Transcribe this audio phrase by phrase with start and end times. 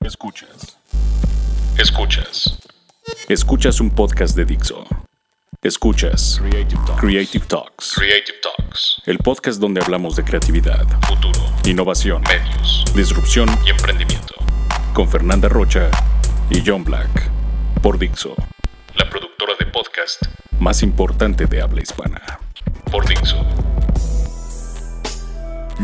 [0.00, 0.78] Escuchas.
[1.78, 2.58] Escuchas.
[3.28, 4.86] Escuchas un podcast de Dixo.
[5.62, 6.38] Escuchas
[6.98, 7.92] Creative Talks.
[7.94, 9.02] Creative Talks.
[9.04, 14.37] El podcast donde hablamos de creatividad, futuro, innovación, medios, disrupción y emprendimiento.
[14.98, 15.90] Con Fernanda Rocha
[16.50, 17.30] y John Black.
[17.80, 18.34] Por Dixo.
[18.96, 20.20] La productora de podcast
[20.58, 22.20] más importante de habla hispana.
[22.90, 23.36] Por Dixo.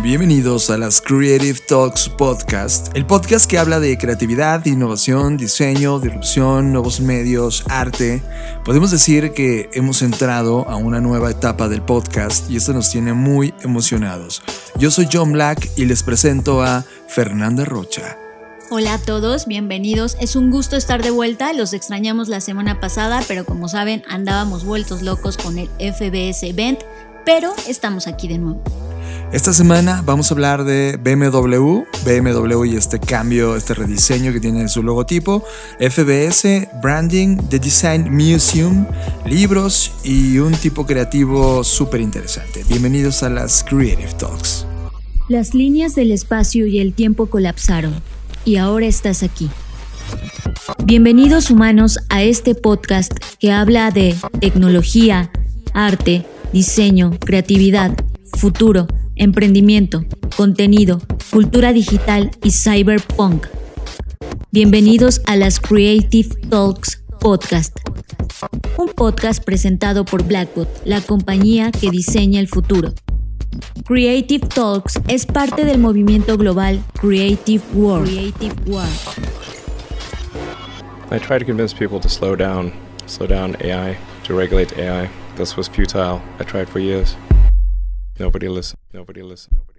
[0.03, 6.73] Bienvenidos a las Creative Talks Podcast, el podcast que habla de creatividad, innovación, diseño, disrupción,
[6.73, 8.21] nuevos medios, arte.
[8.65, 13.13] Podemos decir que hemos entrado a una nueva etapa del podcast y esto nos tiene
[13.13, 14.43] muy emocionados.
[14.77, 18.19] Yo soy John Black y les presento a Fernanda Rocha.
[18.77, 20.17] Hola a todos, bienvenidos.
[20.21, 21.53] Es un gusto estar de vuelta.
[21.53, 26.81] Los extrañamos la semana pasada, pero como saben, andábamos vueltos locos con el FBS Event,
[27.25, 28.65] pero estamos aquí de nuevo.
[29.33, 34.67] Esta semana vamos a hablar de BMW, BMW y este cambio, este rediseño que tiene
[34.67, 35.45] su logotipo,
[35.79, 38.87] FBS, Branding, The Design Museum,
[39.25, 42.65] libros y un tipo creativo súper interesante.
[42.69, 44.67] Bienvenidos a las Creative Talks.
[45.29, 48.03] Las líneas del espacio y el tiempo colapsaron
[48.45, 49.49] y ahora estás aquí.
[50.85, 55.31] Bienvenidos humanos a este podcast que habla de tecnología,
[55.73, 57.97] arte, diseño, creatividad,
[58.39, 58.87] futuro
[59.17, 60.05] emprendimiento,
[60.37, 63.47] contenido, cultura digital y cyberpunk.
[64.51, 67.77] Bienvenidos a las Creative Talks Podcast,
[68.77, 72.93] un podcast presentado por Blackbot, la compañía que diseña el futuro.
[73.87, 78.09] Creative Talks es parte del movimiento global Creative World.
[78.09, 78.91] Creative World.
[81.11, 82.73] I tried to convince people to slow down,
[83.07, 85.09] slow down AI, to regulate AI.
[85.37, 86.23] This was futile.
[86.39, 87.17] I tried for years.
[88.19, 88.79] Nobody listened.
[88.93, 89.57] Nobody listened.
[89.57, 89.74] Nobody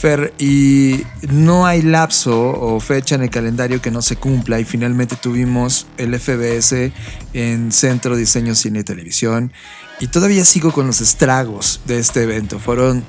[0.00, 4.64] Fer, y no hay lapso o fecha en el calendario que no se cumpla y
[4.64, 6.90] finalmente tuvimos el FBS
[7.34, 9.52] en Centro Diseño Cine y Televisión
[10.00, 12.58] y todavía sigo con los estragos de este evento.
[12.58, 13.04] Fueron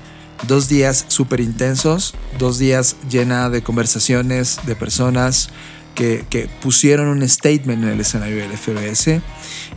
[0.49, 5.49] dos días súper intensos, dos días llena de conversaciones de personas
[5.95, 9.21] que, pusieron un statement en el escenario del FBS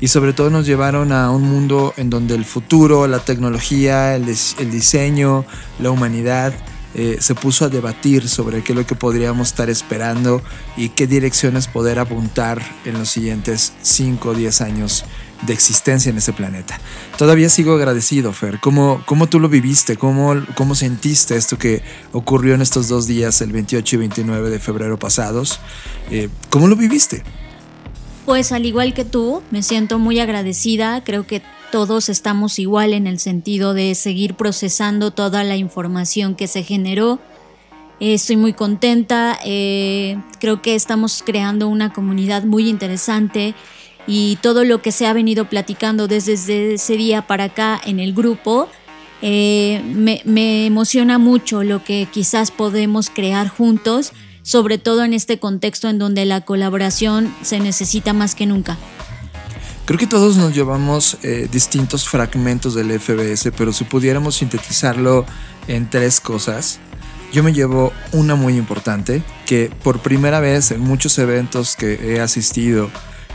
[0.00, 4.26] y sobre todo nos llevaron a un mundo en donde el futuro, la tecnología, el,
[4.26, 5.44] diseño,
[5.78, 6.52] la humanidad
[6.94, 10.42] eh, se puso a debatir sobre qué es lo que podríamos estar esperando
[10.76, 15.04] y qué direcciones poder apuntar en los siguientes 5 o 10 años
[15.42, 16.78] de existencia en ese planeta.
[17.18, 18.60] Todavía sigo agradecido, Fer.
[18.60, 19.96] ¿Cómo, cómo tú lo viviste?
[19.96, 24.58] ¿Cómo, ¿Cómo sentiste esto que ocurrió en estos dos días, el 28 y 29 de
[24.58, 25.60] febrero pasados?
[26.10, 27.22] Eh, ¿Cómo lo viviste?
[28.24, 31.04] Pues al igual que tú, me siento muy agradecida.
[31.04, 31.42] Creo que
[31.74, 37.18] todos estamos igual en el sentido de seguir procesando toda la información que se generó.
[37.98, 39.36] estoy muy contenta.
[39.44, 43.56] Eh, creo que estamos creando una comunidad muy interesante
[44.06, 48.14] y todo lo que se ha venido platicando desde ese día para acá en el
[48.14, 48.68] grupo,
[49.20, 55.88] eh, me, emociona mucho lo que quizás podemos crear juntos, sobre todo en este contexto
[55.88, 58.78] en donde la colaboración se necesita más que nunca.
[59.86, 65.26] Creo que todos nos llevamos eh, distintos fragmentos del FBS, pero si pudiéramos sintetizarlo
[65.68, 66.78] en tres cosas,
[67.34, 72.20] yo me llevo una muy importante, que por primera vez en muchos eventos que he
[72.20, 72.90] asistido,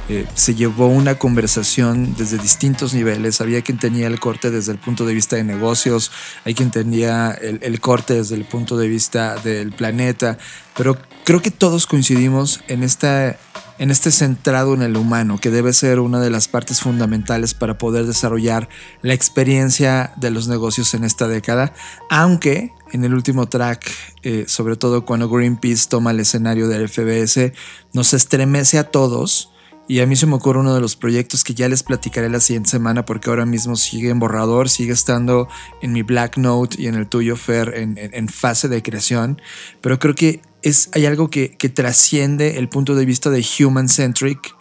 [0.10, 3.42] eh, se llevó una conversación desde distintos niveles.
[3.42, 6.12] Había quien tenía el corte desde el punto de vista de negocios,
[6.46, 10.40] hay quien tenía el, corte desde el punto de vista del planeta,
[10.76, 13.38] pero creo que todos coincidimos en esta
[13.80, 17.78] en este centrado en el humano, que debe ser una de las partes fundamentales para
[17.78, 18.70] poder desarrollar
[19.02, 21.74] la experiencia de los negocios en esta década,
[22.10, 23.90] aunque en el último track,
[24.24, 27.54] eh, sobre todo cuando Greenpeace toma el escenario del FBS,
[27.94, 29.52] nos estremece a todos
[29.90, 32.40] y a mí se me ocurre uno de los proyectos que ya les platicaré la
[32.40, 35.48] siguiente semana porque ahora mismo sigue en borrador, sigue estando
[35.82, 39.42] en mi Black Note y en el tuyo, Fer, en, fase de creación.
[39.82, 44.56] Pero creo que es, hay algo que, trasciende el punto de vista de human centric.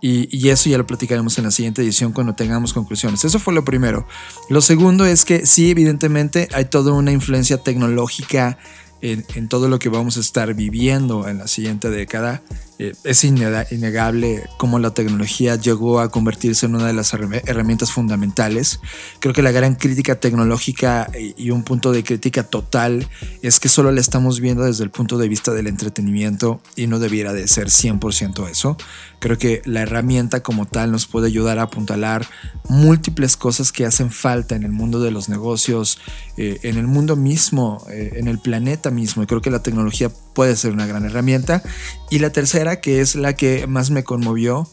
[0.00, 3.24] Y, y, eso ya lo platicaremos en la siguiente edición cuando tengamos conclusiones.
[3.24, 4.04] Eso fue lo primero.
[4.50, 8.58] Lo segundo es que sí, evidentemente hay toda una influencia tecnológica
[9.02, 12.42] en, todo lo que vamos a estar viviendo en la siguiente década.
[12.82, 18.80] Eh, es innegable cómo la tecnología llegó a convertirse en una de las herramientas fundamentales.
[19.20, 23.08] Creo que la gran crítica tecnológica y un punto de crítica total
[23.40, 26.98] es que solo la estamos viendo desde el punto de vista del entretenimiento y no
[26.98, 28.76] debiera de ser 100% eso.
[29.22, 32.26] Creo que la herramienta como tal nos puede ayudar a apuntalar
[32.68, 35.98] múltiples cosas que hacen falta en el mundo de los negocios,
[36.36, 39.22] eh, en el mundo mismo, eh, en el planeta mismo.
[39.22, 41.62] Y creo que la tecnología puede ser una gran herramienta.
[42.10, 44.68] Y la tercera, que es la que más me conmovió,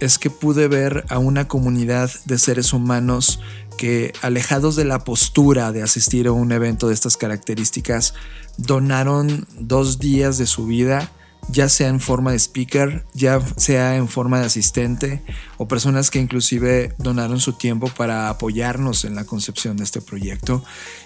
[0.00, 3.40] es que pude ver a una comunidad de seres humanos
[3.76, 8.14] que alejados de la postura de asistir a un evento de estas características,
[8.56, 11.10] donaron dos días de su vida
[11.50, 15.22] ya sea en forma de speaker, ya sea en forma de asistente
[15.56, 20.64] o personas que inclusive donaron su tiempo para apoyarnos en la concepción de este proyecto,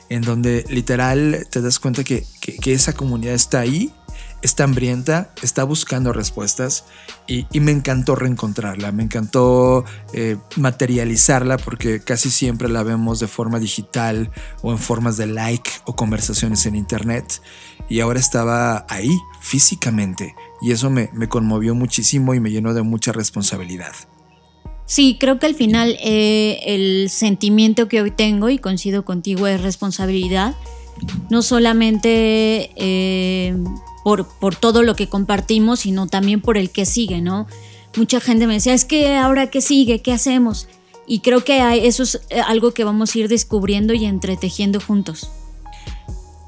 [0.08, 2.26] en donde literal te das cuenta que,
[2.64, 3.93] esa comunidad está ahí
[4.43, 6.85] está hambrienta, está buscando respuestas
[7.26, 13.58] y, me encantó reencontrarla, me encantó eh, materializarla porque casi siempre la vemos de forma
[13.58, 14.31] digital
[14.61, 17.40] o en formas de like o conversaciones en internet
[17.88, 19.10] y ahora estaba ahí
[19.40, 23.92] físicamente y eso me, me conmovió muchísimo y me llenó de mucha responsabilidad.
[24.86, 29.62] Sí, creo que al final eh, el sentimiento que hoy tengo y coincido contigo es
[29.62, 30.54] responsabilidad,
[31.31, 33.56] no solamente eh,
[34.04, 37.46] por, por todo lo que compartimos, sino también por el que sigue, ¿no?
[37.96, 40.69] Mucha gente me decía, es que ahora qué sigue, qué hacemos.
[41.06, 45.30] Y creo que eso es eh, algo que vamos a ir descubriendo y entretejiendo juntos.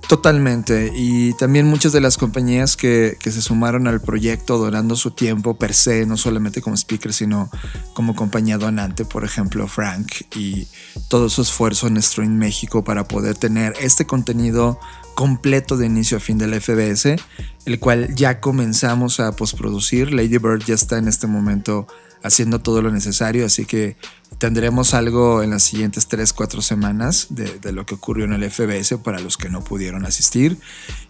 [0.08, 0.92] Totalmente.
[0.94, 5.58] Y también muchas de las compañías que, que, se sumaron al proyecto donando su tiempo
[5.58, 7.50] per se, no solamente como speaker, sino
[7.92, 10.68] como compañía donante, por ejemplo, Frank, y
[11.08, 14.78] todo su esfuerzo en México para poder tener este contenido
[15.16, 17.16] completo de inicio a fin del FBS,
[17.64, 20.12] el cual ya comenzamos a postproducir.
[20.12, 21.88] Lady Bird ya está en este momento
[22.26, 23.96] haciendo todo lo necesario, así que
[24.38, 28.98] tendremos algo en las siguientes 3, 4 semanas de, lo que ocurrió en el FBS
[28.98, 30.58] para los que no pudieron asistir.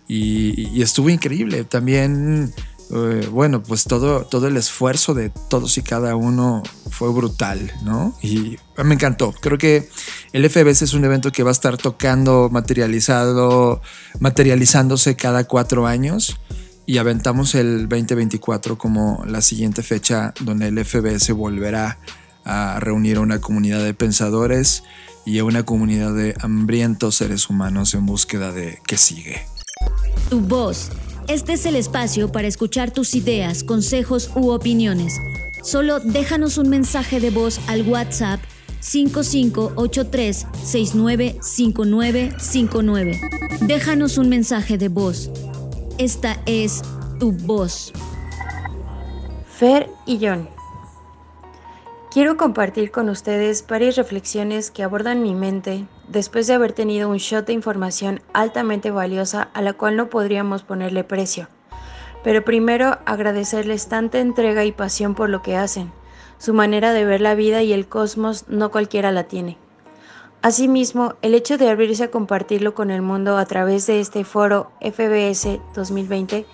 [0.07, 1.65] Y, estuvo increíble.
[1.65, 2.53] También,
[2.95, 8.17] eh, bueno, pues todo, todo el esfuerzo de todos y cada uno fue brutal, ¿no?
[8.23, 9.33] Y me encantó.
[9.41, 9.89] Creo que
[10.33, 13.81] el FBS es un evento que va a estar tocando, materializado,
[14.21, 16.39] materializándose cada cuatro años
[16.87, 21.99] y aventamos el 2024 como la siguiente fecha donde el FBS volverá
[22.45, 24.85] a reunir a una comunidad de pensadores
[25.25, 29.43] y a una comunidad de hambrientos seres humanos en búsqueda de qué sigue.
[30.31, 30.91] Tu voz.
[31.27, 35.21] Este es el espacio para escuchar tus ideas, consejos u opiniones.
[35.65, 38.39] Solo déjanos un mensaje de voz al WhatsApp
[38.79, 43.21] 5583 695959.
[43.63, 45.33] Déjanos un mensaje de voz.
[45.99, 46.83] Esta es
[47.19, 47.91] tu voz.
[49.49, 50.47] Fer y John.
[52.13, 57.17] Quiero compartir con ustedes varias reflexiones que abordan mi mente después de haber tenido un
[57.17, 61.49] shot de información altamente valiosa a la cual no podríamos ponerle precio.
[62.23, 65.93] Pero primero agradecerles tanta entrega y pasión por lo que hacen.
[66.37, 69.57] Su manera de ver la vida y el cosmos no cualquiera la tiene.
[70.47, 74.71] Asimismo, el hecho de abrirse a compartirlo con el mundo a través de este foro
[74.81, 76.47] FBS 2020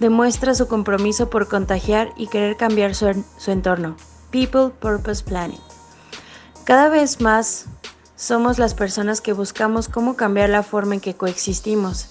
[0.00, 3.06] demuestra su compromiso por contagiar y querer cambiar su,
[3.48, 3.98] entorno.
[4.30, 5.60] People Purpose Planning.
[6.64, 7.66] Cada vez más
[8.16, 12.08] somos las personas que buscamos cómo cambiar la forma en que coexistimos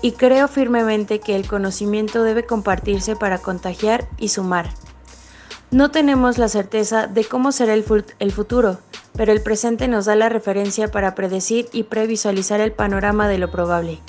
[0.00, 4.68] y creo firmemente que el conocimiento debe compartirse para contagiar y sumar.
[5.70, 8.78] No tenemos la certeza de cómo será el, futuro,
[9.14, 13.50] pero el presente nos da la referencia para predecir y previsualizar el panorama de lo
[13.50, 14.00] probable.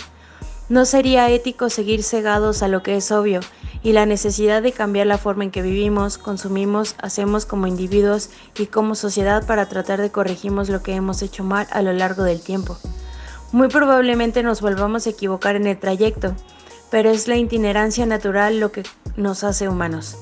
[0.69, 3.41] No sería ético seguir cegados a lo que es obvio
[3.83, 8.67] y la necesidad de cambiar la forma en que vivimos, consumimos, hacemos como individuos y
[8.67, 12.41] como sociedad para tratar de corregimos lo que hemos hecho mal a lo largo del
[12.41, 12.77] tiempo.
[13.51, 16.33] Muy probablemente nos volvamos a equivocar en el trayecto,
[16.89, 18.83] pero es la itinerancia natural lo que
[19.17, 20.15] nos hace humanos.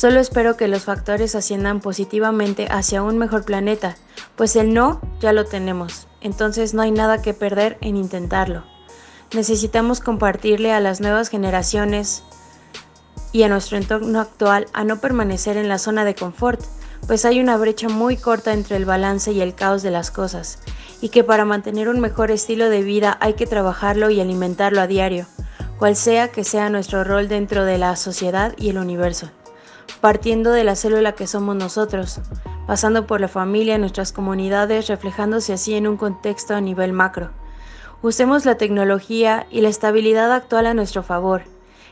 [0.00, 3.98] Solo espero que los factores asciendan positivamente hacia un mejor planeta,
[4.34, 8.64] pues el no ya lo tenemos, entonces no hay nada que perder en intentarlo.
[9.34, 12.22] Necesitamos compartirle a las nuevas generaciones
[13.32, 16.62] y a nuestro entorno actual a no permanecer en la zona de confort,
[17.06, 20.60] pues hay una brecha muy corta entre el balance y el caos de las cosas,
[21.02, 24.86] y que para mantener un mejor estilo de vida hay que trabajarlo y alimentarlo a
[24.86, 25.26] diario,
[25.78, 29.30] cual sea que sea nuestro rol dentro de la sociedad y el universo
[30.00, 32.20] partiendo de la célula que somos nosotros,
[32.66, 37.30] pasando por la familia, nuestras comunidades, reflejándose así en un contexto a nivel macro.
[38.02, 41.42] Usemos la tecnología y la estabilidad actual a nuestro favor.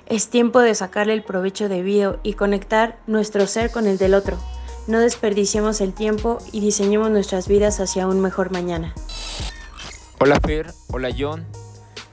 [0.07, 4.39] Es tiempo de sacarle el provecho debido y conectar nuestro ser con el del otro.
[4.87, 8.95] No desperdiciemos el tiempo y diseñemos nuestras vidas hacia un mejor mañana.
[10.19, 11.45] Hola Fer, hola John.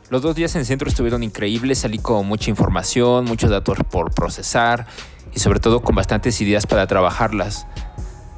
[0.09, 4.13] Los dos días en el centro estuvieron increíbles, salí con mucha información, muchos datos por
[4.13, 4.87] procesar
[5.35, 7.67] y sobre todo con bastantes ideas para trabajarlas.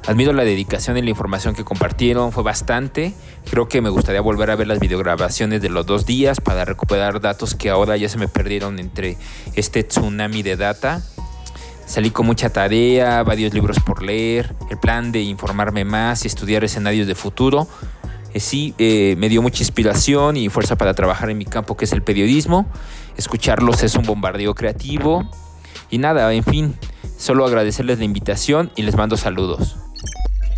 [0.06, 3.12] Admiro la dedicación y la información que compartieron, fue bastante.
[3.50, 7.20] Creo que me gustaría volver a ver las videograbaciones de los dos días para recuperar
[7.20, 9.18] datos que ahora ya se me perdieron entre
[9.54, 11.02] este tsunami de data.
[11.84, 16.64] Salí con mucha tarea, varios libros por leer, el plan de informarme más y estudiar
[16.64, 17.68] escenarios de futuro.
[18.32, 21.84] Eh, sí, eh, me dio mucha inspiración y fuerza para trabajar en mi campo que
[21.84, 22.66] es el periodismo.
[23.16, 25.28] Escucharlos es un bombardeo creativo.
[25.90, 26.74] Y nada, en fin,
[27.16, 29.76] solo agradecerles la invitación y les mando saludos.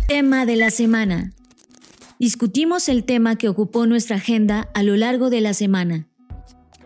[0.07, 1.33] Tema de la semana.
[2.19, 6.07] Discutimos el tema que ocupó nuestra agenda a lo largo de la semana.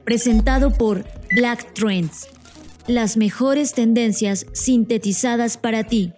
[0.06, 2.28] Presentado por Black Trends.
[2.88, 6.14] Las mejores tendencias sintetizadas para ti.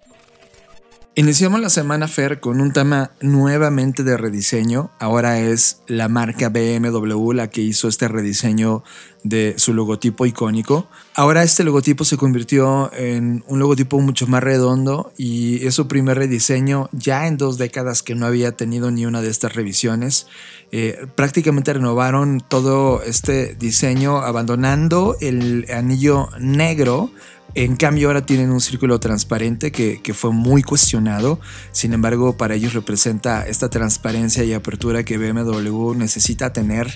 [1.18, 4.92] Iniciamos la semana Fer con un tema nuevamente de rediseño.
[5.00, 8.84] Ahora es la marca BMW la que hizo este rediseño
[9.24, 10.86] de su logotipo icónico.
[11.16, 16.18] Ahora este logotipo se convirtió en un logotipo mucho más redondo y es su primer
[16.18, 20.28] rediseño ya en dos décadas que no había tenido ni una de estas revisiones.
[20.70, 27.10] Eh, prácticamente renovaron todo este diseño abandonando el anillo negro
[27.54, 31.40] en cambio ahora tienen un círculo transparente que, fue muy cuestionado,
[31.72, 36.94] sin embargo para ellos representa esta transparencia y apertura que BMW necesita tener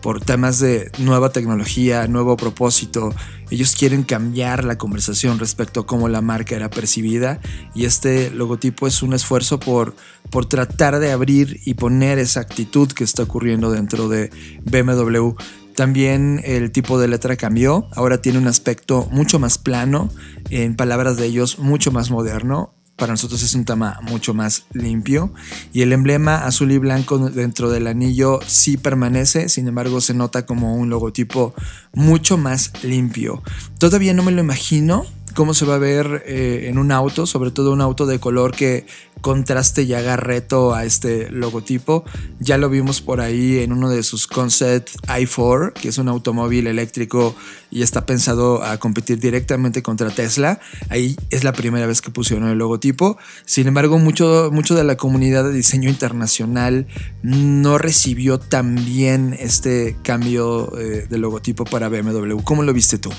[0.00, 3.14] por temas de nueva tecnología, nuevo propósito.
[3.50, 7.38] Ellos quieren cambiar la conversación respecto a cómo la marca era percibida
[7.74, 9.94] y este logotipo es un esfuerzo por,
[10.30, 14.30] por tratar de abrir y poner esa actitud que está ocurriendo dentro de
[14.64, 15.34] BMW.
[15.80, 20.10] También el tipo de letra cambió, ahora tiene un aspecto mucho más plano,
[20.50, 22.74] en palabras de ellos mucho más moderno.
[22.96, 25.32] Para nosotros es un tema mucho más limpio
[25.72, 30.44] y el emblema azul y blanco dentro del anillo sí permanece, sin embargo se nota
[30.44, 31.54] como un logotipo
[31.94, 33.42] mucho más limpio.
[33.78, 37.50] Todavía no me lo imagino, cómo se va a ver eh, en un auto, sobre
[37.50, 38.86] todo un auto de color que
[39.20, 42.04] contraste y haga reto a este logotipo.
[42.38, 46.66] Ya lo vimos por ahí en uno de sus concept i4, que es un automóvil
[46.66, 47.34] eléctrico
[47.70, 50.60] y está pensado a competir directamente contra Tesla.
[50.88, 53.18] Ahí es la primera vez que pusieron el logotipo.
[53.44, 56.86] Sin embargo, mucho, mucho de la comunidad de diseño internacional
[57.22, 62.40] no recibió tan bien este cambio eh, de logotipo para BMW.
[62.42, 63.10] ¿Cómo lo viste tú?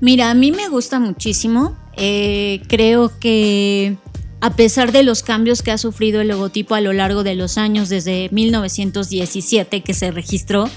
[0.00, 1.76] Mira, a mí me gusta muchísimo.
[1.96, 3.96] Eh, creo que
[4.40, 7.58] a pesar de los cambios que ha sufrido el logotipo a lo largo de los
[7.58, 10.68] años, desde 1917 que se registró,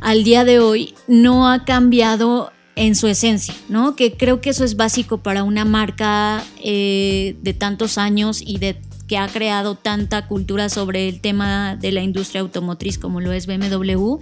[0.00, 3.96] al día de hoy no ha cambiado en su esencia, ¿no?
[3.96, 8.80] Que creo que eso es básico para una marca eh, de tantos años y de
[9.08, 13.46] que ha creado tanta cultura sobre el tema de la industria automotriz como lo es
[13.46, 14.18] BMW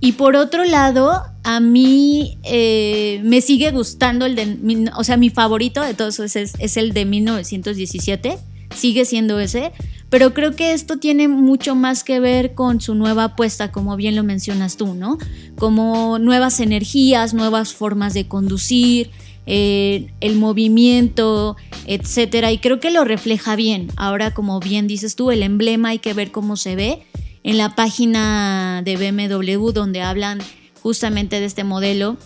[0.00, 5.30] y por otro lado, a mí eh, me sigue gustando el de, o sea, mi
[5.30, 8.38] favorito de todos es, es el de 1917,
[8.74, 9.72] sigue siendo ese,
[10.10, 14.14] pero creo que esto tiene mucho más que ver con su nueva apuesta, como bien
[14.16, 15.18] lo mencionas tú, ¿no?
[15.56, 19.10] Como nuevas energías, nuevas formas de conducir,
[19.46, 23.88] eh, el movimiento, etcétera, y creo que lo refleja bien.
[23.96, 27.02] Ahora, como bien dices tú, el emblema hay que ver cómo se ve
[27.46, 30.40] en la página de BMW donde hablan
[30.82, 32.16] justamente de este modelo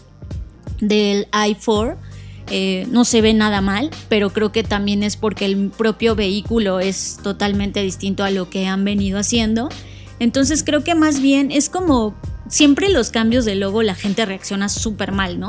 [0.81, 1.97] del i4.
[2.51, 6.81] Eh, no se ve nada mal, pero creo que también es porque el propio vehículo
[6.81, 9.69] es totalmente distinto a lo que han venido haciendo.
[10.21, 12.15] Entonces creo que más bien es como
[12.49, 15.49] siempre los cambios de logo la gente reacciona súper mal, ¿no?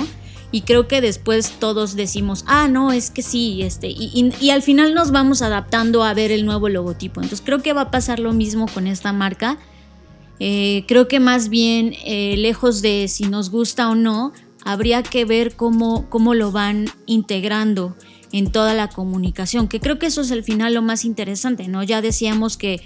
[0.52, 4.94] Y creo que después todos decimos, ah, no, es que sí, este, y, al final
[4.94, 7.22] nos vamos adaptando a ver el nuevo logotipo.
[7.22, 9.58] Entonces creo que va a pasar lo mismo con esta marca.
[10.40, 14.34] Eh, creo que más bien, eh, lejos de si nos gusta o no,
[14.66, 17.96] habría que ver cómo, cómo lo van integrando
[18.32, 21.84] en toda la comunicación, que creo que eso es al final lo más interesante, ¿no?
[21.84, 22.82] Ya decíamos que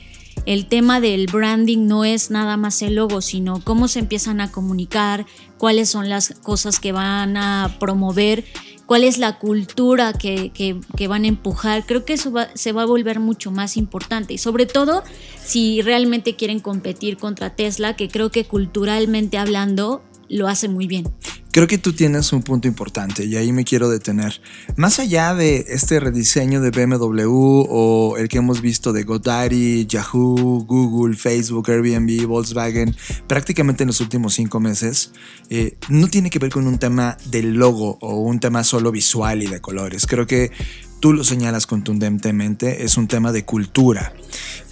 [0.46, 4.52] el tema del branding no es nada más el logo, sino cómo se empiezan a
[4.52, 5.26] comunicar,
[5.58, 8.46] cuáles son las cosas que van a promover,
[8.86, 11.86] cuál es la cultura que, van a empujar.
[11.86, 15.04] Creo que eso se va a volver mucho más importante y sobre todo
[15.44, 21.12] si realmente quieren competir contra Tesla, que creo que culturalmente hablando lo hace muy bien.
[21.56, 24.42] Creo que tú tienes un punto importante y ahí me quiero detener.
[24.76, 30.66] Más allá de este rediseño de BMW o el que hemos visto de GoDaddy, Yahoo,
[30.66, 32.94] Google, Facebook, Airbnb, Volkswagen,
[33.28, 35.14] prácticamente en los últimos cinco meses,
[35.50, 39.42] eh, no tiene que ver con un tema del logo o un tema solo visual
[39.42, 40.08] y de colores.
[40.08, 40.52] Creo que
[41.00, 44.14] tú lo señalas contundentemente, es un tema de cultura.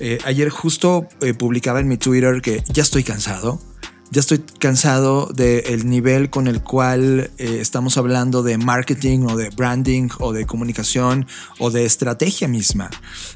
[0.01, 3.61] Eh, ayer justo eh, publicaba en mi Twitter que ya estoy cansado
[4.13, 9.49] ya estoy cansado del nivel con el cual eh, estamos hablando de marketing o de
[9.49, 11.25] branding o de comunicación
[11.57, 12.91] o de estrategia misma.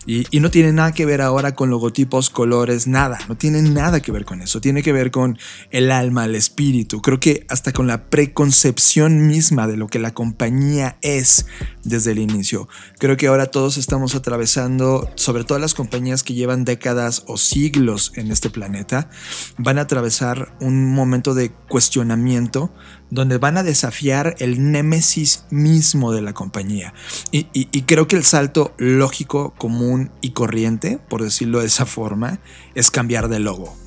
[0.05, 3.17] Y, y, no tiene nada que ver ahora con logotipos, colores, nada.
[3.27, 4.61] No tiene nada que ver con eso.
[4.61, 5.39] Tiene que ver con
[5.71, 7.01] el alma, el espíritu.
[7.01, 11.47] Creo que hasta con la preconcepción misma de lo que la compañía es
[11.87, 12.67] desde el inicio.
[12.99, 18.11] Creo que ahora todos estamos atravesando, sobre todo las compañías que llevan décadas o siglos
[18.15, 19.09] en este planeta,
[19.57, 22.71] van a atravesar un momento de cuestionamiento
[23.09, 26.93] donde van a desafiar el némesis mismo de la compañía.
[27.31, 32.39] Y, creo que el salto lógico, común y corriente, por decirlo de esa forma,
[32.75, 33.86] es cambiar de logo.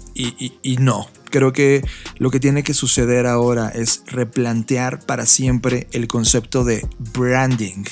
[0.62, 1.84] Y no, Creo que
[2.18, 7.84] lo que tiene que suceder ahora es replantear para siempre el concepto de branding.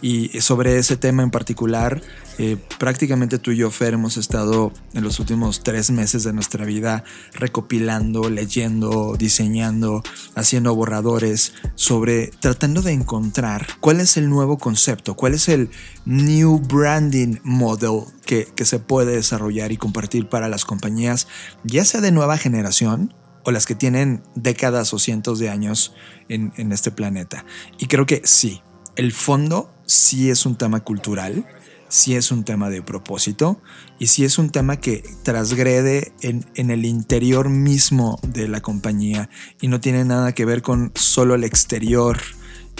[0.00, 2.00] Y sobre ese tema en particular,
[2.38, 6.64] eh, prácticamente tú y yo, Fer, hemos estado en los últimos tres meses de nuestra
[6.64, 7.02] vida
[7.32, 10.02] recopilando, leyendo, diseñando,
[10.36, 15.70] haciendo borradores sobre, tratando de encontrar cuál es el nuevo concepto, cuál es el
[16.04, 21.26] new branding model que, se puede desarrollar y compartir para las compañías,
[21.64, 23.14] ya sea de nueva generación
[23.44, 25.94] o las que tienen décadas o cientos de años
[26.28, 27.46] en, este planeta.
[27.78, 28.60] Y creo que sí,
[28.96, 31.46] el fondo sí es un tema cultural
[31.88, 33.62] si es un tema de propósito
[34.00, 39.30] y si es un tema que transgrede en, el interior mismo de la compañía
[39.60, 42.18] y no tiene nada que ver con solo el exterior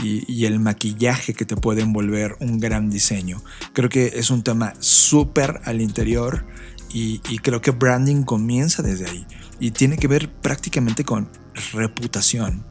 [0.03, 3.43] y, el maquillaje que te puede envolver un gran diseño.
[3.73, 6.47] Creo que es un tema súper al interior
[6.93, 9.27] y, y creo que branding comienza desde ahí
[9.59, 11.29] y tiene que ver prácticamente con
[11.73, 12.65] reputación.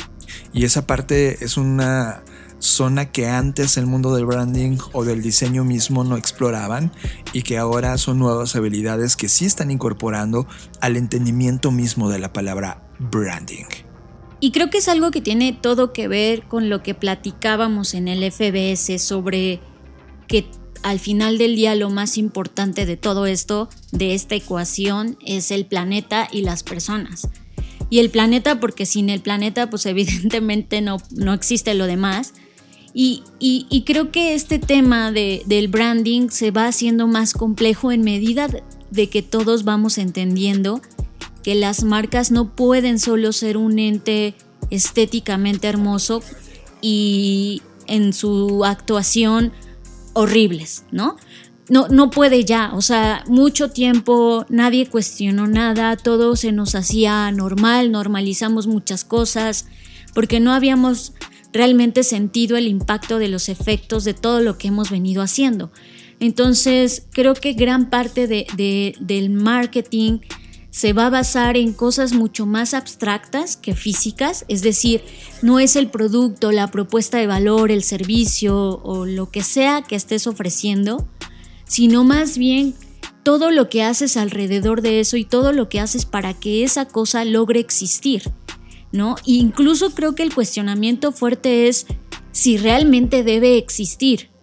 [0.54, 2.24] Y esa parte es una
[2.60, 6.92] zona que antes el mundo del branding o del diseño mismo no exploraban
[7.34, 10.48] y que ahora son nuevas habilidades que sí están incorporando
[10.82, 13.85] al entendimiento mismo de la palabra branding.
[14.40, 18.08] Y creo que es algo que tiene todo que ver con lo que platicábamos en
[18.08, 19.60] el FBS sobre
[20.28, 20.46] que
[20.84, 25.66] al final del día lo más importante de todo esto, de esta ecuación, es el
[25.66, 27.28] planeta y las personas.
[27.90, 32.34] Y el planeta, porque sin el planeta, pues evidentemente no, no existe lo demás.
[32.98, 33.24] Y,
[33.86, 38.48] creo que este tema del branding se va haciendo más complejo en medida
[38.90, 40.82] de que todos vamos entendiendo
[41.46, 44.34] que las marcas no pueden solo ser un ente
[44.72, 46.24] estéticamente hermoso
[46.82, 49.54] y en su actuación
[50.14, 51.18] horribles, ¿no?
[51.70, 57.30] No, no puede ya, o sea, mucho tiempo nadie cuestionó nada, todo se nos hacía
[57.32, 59.68] normal, normalizamos muchas cosas,
[60.16, 61.14] porque no habíamos
[61.54, 65.72] realmente sentido el impacto de los efectos de todo lo que hemos venido haciendo.
[66.20, 70.22] Entonces, creo que gran parte del marketing
[70.76, 75.06] se va a basar en cosas mucho más abstractas que físicas, es decir,
[75.42, 79.96] no es el producto, la propuesta de valor, el servicio o lo que sea que
[79.96, 81.08] estés ofreciendo,
[81.64, 82.76] sino más bien
[83.24, 86.86] todo lo que haces alrededor de eso y todo lo que haces para que esa
[86.86, 88.34] cosa logre existir.
[88.92, 89.16] ¿no?
[89.24, 91.86] incluso creo que el cuestionamiento fuerte es
[92.34, 94.35] si realmente debe existir.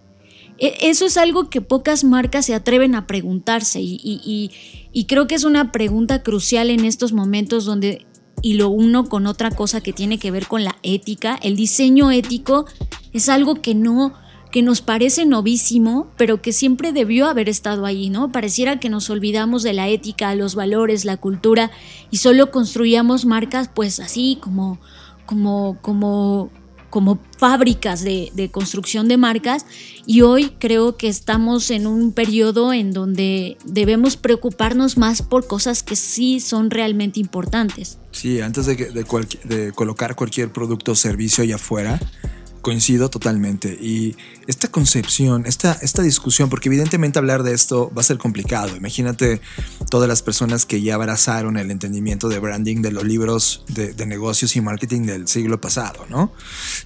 [0.63, 5.43] E, eso es algo que pocas marcas se atreven a preguntarse y, creo que es
[5.43, 8.07] una pregunta crucial en estos momentos donde,
[8.43, 12.13] y lo uno con otra cosa que tiene que ver con la ética, el diseño
[12.13, 12.67] ético
[13.13, 14.15] es algo que no,
[14.53, 18.31] que nos parece novísimo, pero que siempre debió haber estado ahí, ¿no?
[18.31, 21.73] Pareciera que nos olvidamos de la ética, los valores, la cultura
[22.13, 24.79] y solo construíamos marcas pues así como
[25.27, 26.51] como como
[26.93, 29.65] como fábricas de, de, construcción de marcas
[30.07, 35.83] y hoy creo que estamos en un periodo en donde debemos preocuparnos más por cosas
[35.83, 37.99] que sí son realmente importantes.
[38.11, 39.05] Sí, antes de, de,
[39.45, 41.99] de colocar cualquier producto o servicio allá afuera,
[42.63, 43.77] Coincido totalmente.
[43.81, 48.77] Y esta concepción, esta, esta discusión, porque evidentemente hablar de esto va a ser complicado.
[48.77, 49.41] Imagínate
[49.91, 54.57] todas las personas que ya abrazaron el entendimiento de branding de los libros de, negocios
[54.57, 56.33] y marketing del siglo pasado, ¿no?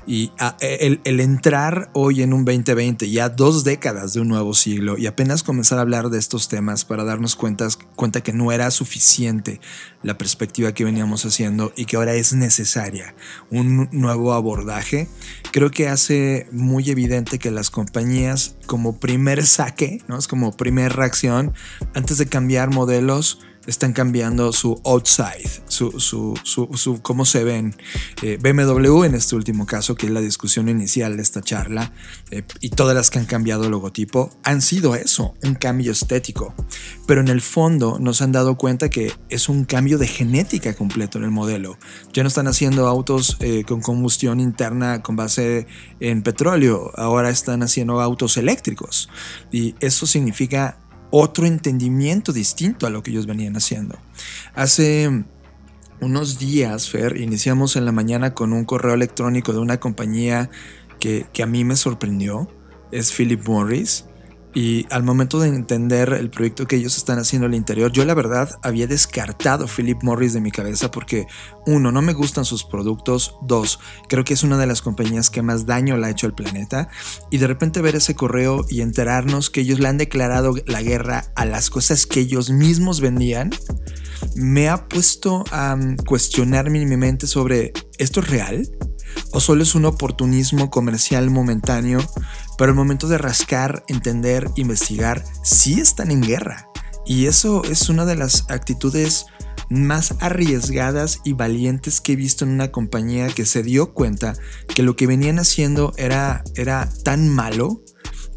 [0.06, 4.98] Y ah, el, entrar hoy en un 2020, ya dos décadas de un nuevo siglo,
[4.98, 9.60] y apenas comenzar a hablar de estos temas para darnos cuenta que no era suficiente
[10.06, 13.16] la perspectiva que veníamos haciendo y que ahora es necesaria
[13.50, 15.08] un nuevo abordaje,
[15.50, 20.16] creo que hace muy evidente que las compañías como primer saque, ¿no?
[20.16, 21.54] es como primer reacción,
[21.92, 27.74] antes de cambiar modelos, están cambiando su outside, su, su, su, cómo se ven.
[28.22, 31.92] Eh, BMW en este último caso, que es la discusión inicial de esta charla,
[32.30, 36.54] eh, y todas las que han cambiado el logotipo, han sido eso, un cambio estético.
[37.06, 41.18] Pero en el fondo nos han dado cuenta que es un cambio de genética completo
[41.18, 41.78] en el modelo.
[42.12, 45.66] Ya no están haciendo autos eh, con combustión interna con base
[46.00, 49.08] en petróleo, ahora están haciendo autos eléctricos.
[49.52, 50.78] Y eso significa
[51.10, 53.98] otro entendimiento distinto a lo que ellos venían haciendo.
[54.54, 55.24] Hace
[56.00, 60.50] unos días, Fer, iniciamos en la mañana con un correo electrónico de una compañía
[61.00, 62.50] que, que a mí me sorprendió.
[62.92, 64.04] Es Philip Morris.
[64.56, 68.14] Y al momento de entender el proyecto que ellos están haciendo al interior, yo la
[68.14, 71.26] verdad había descartado Philip Morris de mi cabeza porque,
[71.66, 75.42] uno, no me gustan sus productos, dos, creo que es una de las compañías que
[75.42, 76.88] más daño le ha hecho al planeta,
[77.30, 81.30] y de repente ver ese correo y enterarnos que ellos le han declarado la guerra
[81.34, 83.50] a las cosas que ellos mismos vendían,
[84.36, 88.70] me ha puesto a cuestionarme en mi mente sobre, ¿esto es real?
[89.32, 91.98] ¿O solo es un oportunismo comercial momentáneo
[92.56, 96.68] pero al momento de rascar, entender, investigar, sí están en guerra.
[97.04, 99.26] Y eso es una de las actitudes
[99.68, 104.34] más arriesgadas y valientes que he visto en una compañía que se dio cuenta
[104.74, 107.82] que lo que venían haciendo era, era tan malo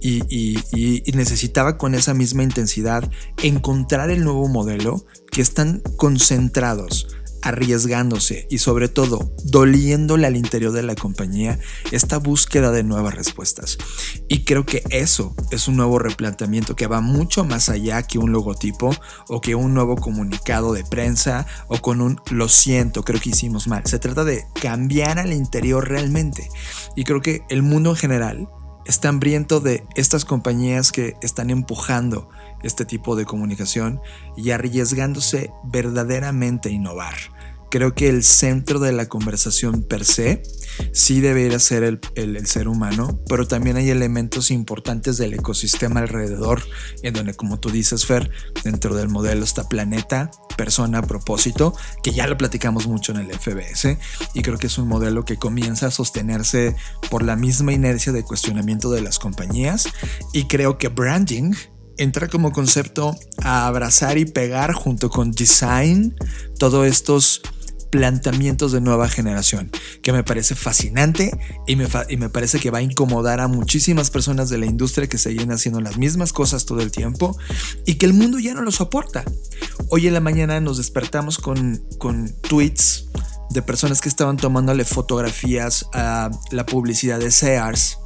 [0.01, 3.12] y, y, necesitaba con esa misma intensidad
[3.43, 10.84] encontrar el nuevo modelo que están concentrados arriesgándose y sobre todo doliéndole al interior de
[10.84, 11.60] la compañía
[11.91, 13.78] esta búsqueda de nuevas respuestas.
[14.28, 18.32] Y creo que eso es un nuevo replanteamiento que va mucho más allá que un
[18.32, 18.95] logotipo
[19.28, 23.67] o que un nuevo comunicado de prensa o con un lo siento, creo que hicimos
[23.67, 23.84] mal.
[23.86, 26.49] Se trata de cambiar al interior realmente.
[26.95, 28.49] Y creo que el mundo en general
[28.86, 32.30] está hambriento de estas compañías que están empujando
[32.63, 34.02] este tipo de comunicación
[34.36, 37.15] y arriesgándose verdaderamente a innovar.
[37.72, 40.41] Creo que el centro de la conversación per se
[40.91, 41.84] sí debería ser
[42.15, 46.63] el, ser humano, pero también hay elementos importantes del ecosistema alrededor,
[47.04, 48.32] en donde, como tú dices, Fer,
[48.63, 54.00] dentro del modelo está planeta, persona, propósito, que ya lo platicamos mucho en el FBS,
[54.34, 56.76] y creo que es un modelo que comienza a sostenerse
[57.12, 59.88] por la misma inercia de cuestionamiento de las compañías,
[60.34, 61.54] y creo que branding
[62.00, 66.16] entra como concepto a abrazar y pegar junto con design
[66.58, 67.42] todos estos
[67.92, 71.32] planteamientos de nueva generación, que me parece fascinante
[71.68, 75.08] y me, y me, parece que va a incomodar a muchísimas personas de la industria
[75.08, 77.38] que siguen haciendo las mismas cosas todo el tiempo
[77.86, 79.24] y que el mundo ya no lo soporta.
[79.90, 83.08] Hoy en la mañana nos despertamos con, con tweets
[83.50, 87.98] de personas que estaban tomándole fotografías a la publicidad de Sears,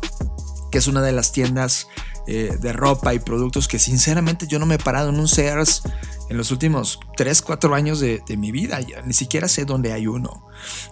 [0.74, 1.88] que es una de las tiendas
[2.26, 5.84] eh, de ropa y productos que sinceramente yo no me he parado en un Sears
[6.32, 10.48] en los últimos 3, 4 años de, mi vida, ni siquiera sé dónde hay uno.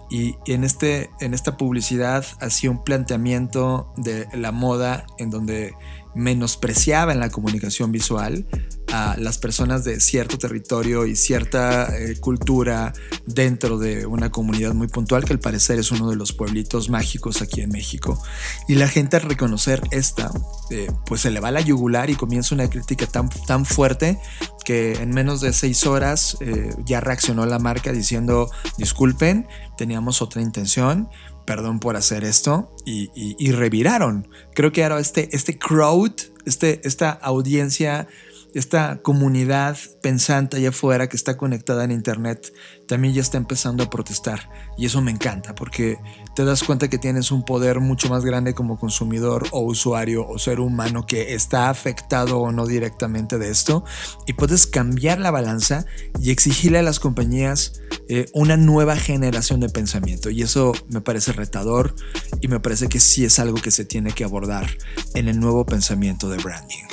[0.08, 5.74] Y, en, este, en esta publicidad hacía un planteamiento de la moda en donde
[6.14, 8.46] menospreciaba en la comunicación visual
[8.92, 12.92] a las personas de cierto territorio y cierta eh, cultura
[13.26, 17.40] dentro de una comunidad muy puntual que al parecer es uno de los pueblitos mágicos
[17.40, 18.22] aquí en México.
[18.68, 20.30] Y la gente al reconocer esta,
[20.70, 24.18] eh, pues se le va la yugular y comienza una crítica tan, tan fuerte
[24.64, 29.46] que en menos de seis horas eh, ya reaccionó la marca diciendo disculpen,
[29.76, 31.08] teníamos otra intención,
[31.46, 34.28] perdón por hacer esto y, reviraron.
[34.54, 36.12] Creo que ahora este, este crowd,
[36.46, 38.08] este, esta audiencia
[38.54, 42.52] esta comunidad pensante allá afuera que está conectada en Internet
[42.86, 44.50] también ya está empezando a protestar.
[44.76, 45.98] Y eso me encanta porque
[46.34, 50.38] te das cuenta que tienes un poder mucho más grande como consumidor o usuario o
[50.38, 53.84] ser humano que está afectado o no directamente de esto.
[54.26, 55.84] Y puedes cambiar la balanza
[56.20, 60.30] y exigirle a las compañías eh, una nueva generación de pensamiento.
[60.30, 61.94] Y eso me parece retador
[62.40, 64.66] y me parece que sí es algo que se tiene que abordar
[65.14, 66.84] en el nuevo pensamiento de branding.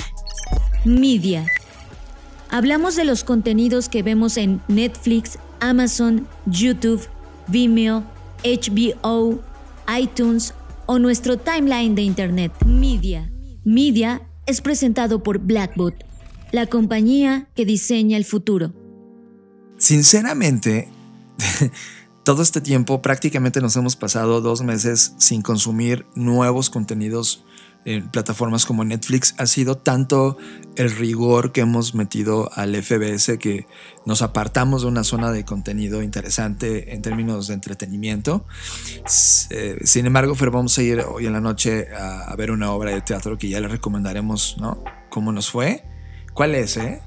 [0.84, 1.46] Media.
[2.50, 7.06] Hablamos de los contenidos que vemos en Netflix, Amazon, YouTube,
[7.46, 8.04] Vimeo,
[8.44, 9.40] HBO,
[9.98, 10.54] iTunes
[10.86, 12.52] o nuestro timeline de Internet.
[12.64, 13.30] Media.
[13.64, 15.94] Media es presentado por Blackbot,
[16.52, 18.72] la compañía que diseña el futuro.
[19.78, 20.88] Sinceramente,
[22.24, 27.44] todo este tiempo prácticamente nos hemos pasado dos meses sin consumir nuevos contenidos
[27.84, 30.36] en plataformas como Netflix ha sido tanto
[30.76, 33.66] el rigor que hemos metido al FBS que
[34.04, 38.44] nos apartamos de una zona de contenido interesante en términos de entretenimiento.
[39.50, 42.92] Eh, sin embargo, Fer, vamos a ir hoy en la noche a, ver una obra
[42.92, 44.82] de teatro que ya le recomendaremos, ¿no?
[45.08, 45.84] ¿Cómo nos fue?
[46.34, 47.02] ¿Cuál es, eh?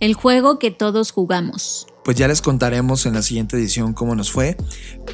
[0.00, 4.30] El juego que todos jugamos pues ya les contaremos en la siguiente edición cómo nos
[4.32, 4.56] fue.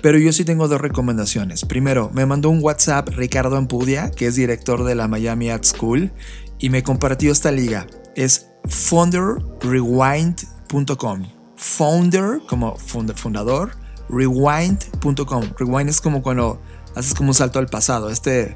[0.02, 1.64] Pero yo sí tengo dos recomendaciones.
[1.64, 6.12] Primero, me mandó un WhatsApp Ricardo Ampudia, que es director de la Miami Art School,
[6.58, 7.86] y me compartió esta liga.
[8.14, 11.22] Es founderrewind.com.
[11.56, 13.76] Founder, como fundador,
[14.08, 15.44] rewind.com.
[15.58, 16.60] Rewind es como cuando
[16.94, 18.10] haces como un salto al pasado.
[18.10, 18.54] Este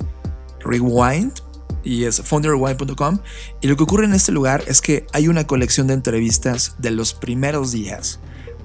[0.60, 1.32] rewind
[1.84, 3.18] y es founderrewind.com.
[3.60, 6.90] Y lo que ocurre en este lugar es que hay una colección de entrevistas de
[6.90, 8.20] los primeros días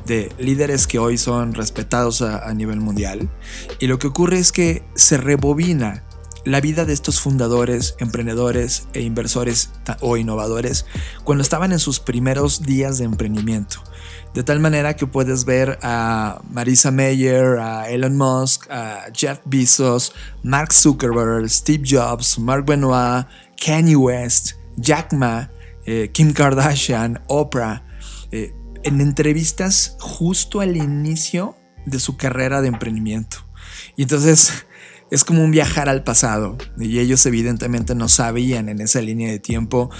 [0.05, 3.29] de líderes que hoy son respetados a, nivel mundial.
[3.79, 6.03] Y lo que ocurre es que se rebobina
[6.45, 10.85] la vida de estos fundadores, emprendedores e inversores o innovadores
[11.23, 13.81] cuando estaban en sus primeros días de emprendimiento.
[14.33, 20.11] De tal manera que puedes ver a Marisa Mayer, a Elon Musk, a Jeff Bezos,
[20.41, 23.27] Mark Zuckerberg, Steve Jobs, Mark Benoit,
[23.63, 25.51] Kanye West, Jack Ma,
[25.85, 27.83] eh, Kim Kardashian, Oprah,
[28.31, 28.53] eh,
[28.83, 33.37] en entrevistas justo al inicio de su carrera de emprendimiento.
[33.95, 34.65] Y entonces
[35.13, 36.57] es como un viajar al pasado.
[36.75, 39.91] Y ellos evidentemente no sabían en esa línea de tiempo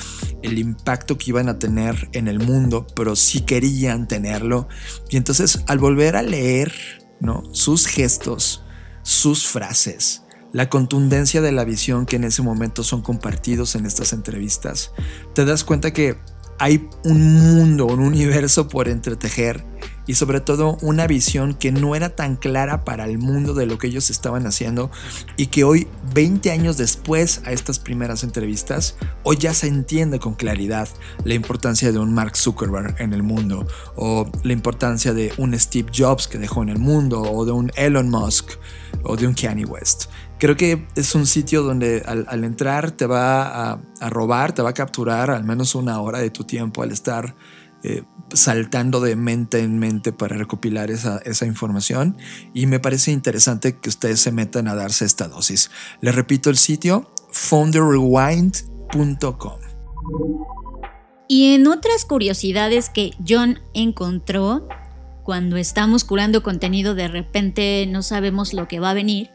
[0.42, 4.68] el impacto que iban a tener en el mundo, pero sí querían tenerlo.
[5.12, 6.74] Y entonces al volver a leer
[7.20, 7.44] ¿no?
[7.52, 8.64] sus gestos,
[9.04, 14.14] sus frases, la contundencia de la visión que en ese momento son compartidos en estas
[14.14, 14.94] entrevistas,
[15.36, 16.18] te das cuenta que
[16.58, 19.64] hay un mundo, un universo por entretejer
[20.06, 23.78] y sobre todo una visión que no era tan clara para el mundo de lo
[23.78, 24.92] que ellos estaban haciendo
[25.38, 30.36] y que hoy, 20 años después a estas primeras entrevistas, hoy ya se entiende con
[30.36, 30.88] claridad
[31.24, 35.92] la importancia de un Mark Zuckerberg en el mundo o la importancia de un Steve
[35.96, 38.52] Jobs que dejó en el mundo o de un Elon Musk
[39.04, 40.06] o de un Kanye West.
[40.40, 44.74] Creo que es un sitio donde al, entrar te va a, robar, te va a
[44.74, 47.34] capturar al menos una hora de tu tiempo al estar
[47.84, 52.18] eh, saltando de mente en mente para recopilar esa, esa, información
[52.54, 55.70] y me parece interesante que ustedes se metan a darse esta dosis.
[56.02, 59.60] Les repito el sitio founderrewind.com.
[61.28, 64.68] Y en otras curiosidades que John encontró,
[65.24, 69.32] cuando estamos curando contenido de repente no sabemos lo que va a venir,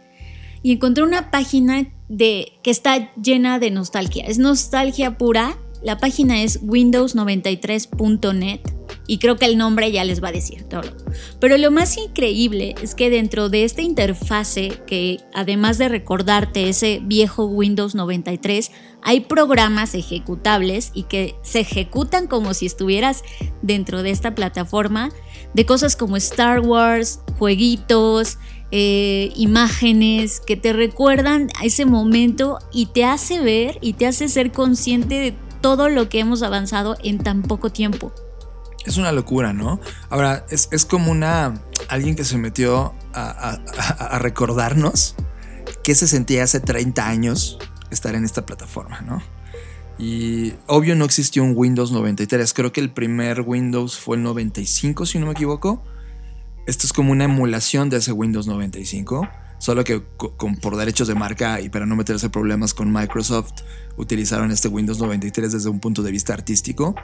[0.62, 4.24] y encontré una página de, que está llena de nostalgia.
[4.24, 5.56] Es nostalgia pura.
[5.82, 8.60] La página es windows93.net
[9.06, 10.82] y creo que el nombre ya les va a decir todo.
[11.40, 17.00] Pero lo más increíble es que dentro de esta interfase, que además de recordarte ese
[17.02, 18.70] viejo Windows 93,
[19.02, 23.22] hay programas ejecutables y que se ejecutan como si estuvieras
[23.62, 25.10] dentro de esta plataforma
[25.54, 28.38] de cosas como Star Wars, jueguitos,
[28.70, 34.28] eh, imágenes que te recuerdan a ese momento y te hace ver y te hace
[34.28, 38.12] ser consciente de todo lo que hemos avanzado en tan poco tiempo.
[38.84, 39.80] Es una locura, ¿no?
[40.08, 41.62] Ahora, es, como una.
[41.88, 43.58] alguien que se metió a,
[44.18, 45.14] recordarnos
[45.82, 47.58] qué se sentía hace 30 años
[47.90, 49.22] estar en esta plataforma, ¿no?
[49.98, 52.54] Y obvio no existió un Windows 93.
[52.54, 55.82] Creo que el primer Windows fue el 95, si no me equivoco.
[56.66, 61.14] Esto es como una emulación de ese Windows 95, solo que con, por derechos de
[61.14, 63.62] marca y para no meterse problemas con Microsoft,
[63.96, 66.94] utilizaron este Windows 93 desde un punto de vista artístico.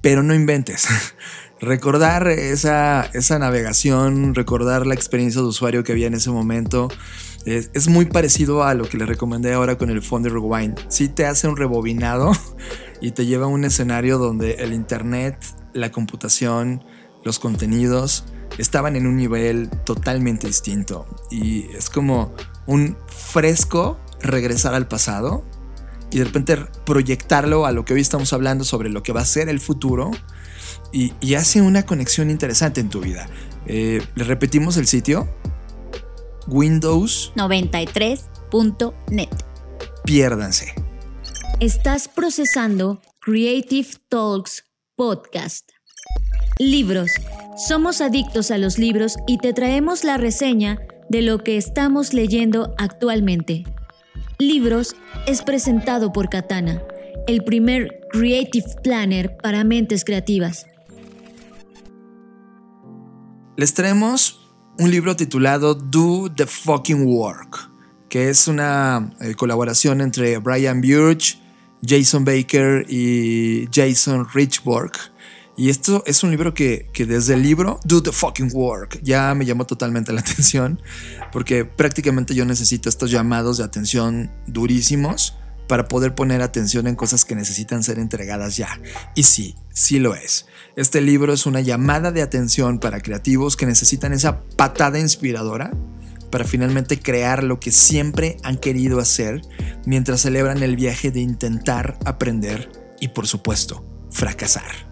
[0.00, 0.86] Pero no inventes.
[1.60, 6.88] recordar esa, esa navegación, recordar la experiencia de usuario que había en ese momento,
[7.44, 10.78] es, muy parecido a lo que le recomendé ahora con el Fonder Rewind.
[10.88, 12.32] Sí te hace un rebobinado
[13.00, 15.38] y te lleva a un escenario donde el Internet,
[15.72, 16.84] la computación,
[17.24, 18.24] los contenidos,
[18.56, 21.06] estaban en un nivel totalmente distinto.
[21.30, 22.34] Y es como
[22.66, 25.44] un fresco regresar al pasado
[26.10, 29.26] y de repente proyectarlo a lo que hoy estamos hablando sobre lo que va a
[29.26, 30.10] ser el futuro.
[30.90, 33.28] Y, hace una conexión interesante en tu vida.
[33.66, 35.28] Eh, ¿Le repetimos el sitio?
[36.46, 39.28] Windows 93.net.
[40.04, 40.74] Piérdanse.
[41.60, 44.64] Estás procesando Creative Talks
[44.96, 45.68] Podcast.
[46.58, 47.10] Libros.
[47.58, 52.74] Somos adictos a los libros y te traemos la reseña de lo que estamos leyendo
[52.78, 53.64] actualmente.
[54.38, 54.94] Libros
[55.26, 56.82] es presentado por Katana,
[57.26, 60.66] el primer Creative Planner para mentes creativas.
[63.56, 64.40] Les traemos
[64.78, 67.68] un libro titulado Do the Fucking Work
[68.08, 71.38] que es una eh, colaboración entre Brian Burch,
[71.86, 74.92] Jason Baker y Jason Richborg.
[75.58, 79.34] Y esto es un libro que, que, desde el libro, Do the Fucking Work, ya
[79.34, 80.80] me llamó totalmente la atención,
[81.32, 87.24] porque prácticamente yo necesito estos llamados de atención durísimos para poder poner atención en cosas
[87.24, 88.80] que necesitan ser entregadas ya.
[89.16, 90.46] Y sí, sí lo es.
[90.76, 95.72] Este libro es una llamada de atención para creativos que necesitan esa patada inspiradora
[96.30, 99.42] para finalmente crear lo que siempre han querido hacer
[99.86, 104.87] mientras celebran el viaje de intentar aprender y por supuesto fracasar.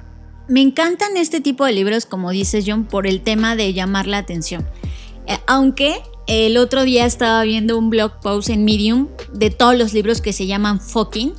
[0.48, 4.18] Me encantan este tipo de libros, como dices John, por el tema de llamar la
[4.18, 4.64] atención.
[5.26, 9.92] Eh, aunque el otro día estaba viendo un blog post en Medium de todos los
[9.92, 11.32] libros que se llaman fucking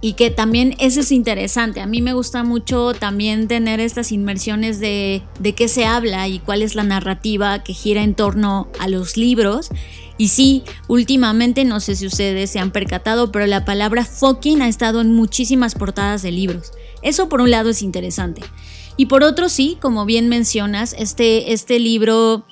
[0.00, 1.80] y que también eso es interesante.
[1.82, 6.38] A mí me gusta mucho también tener estas inmersiones de, de qué se habla y
[6.38, 9.68] cuál es la narrativa que gira en torno a los libros.
[10.16, 14.68] Y sí, últimamente no sé si ustedes se han percatado, pero la palabra fucking ha
[14.68, 16.72] estado en muchísimas portadas de libros.
[17.02, 18.42] Eso por un lado es interesante.
[18.96, 22.44] Y por otro sí, como bien mencionas, este, este libro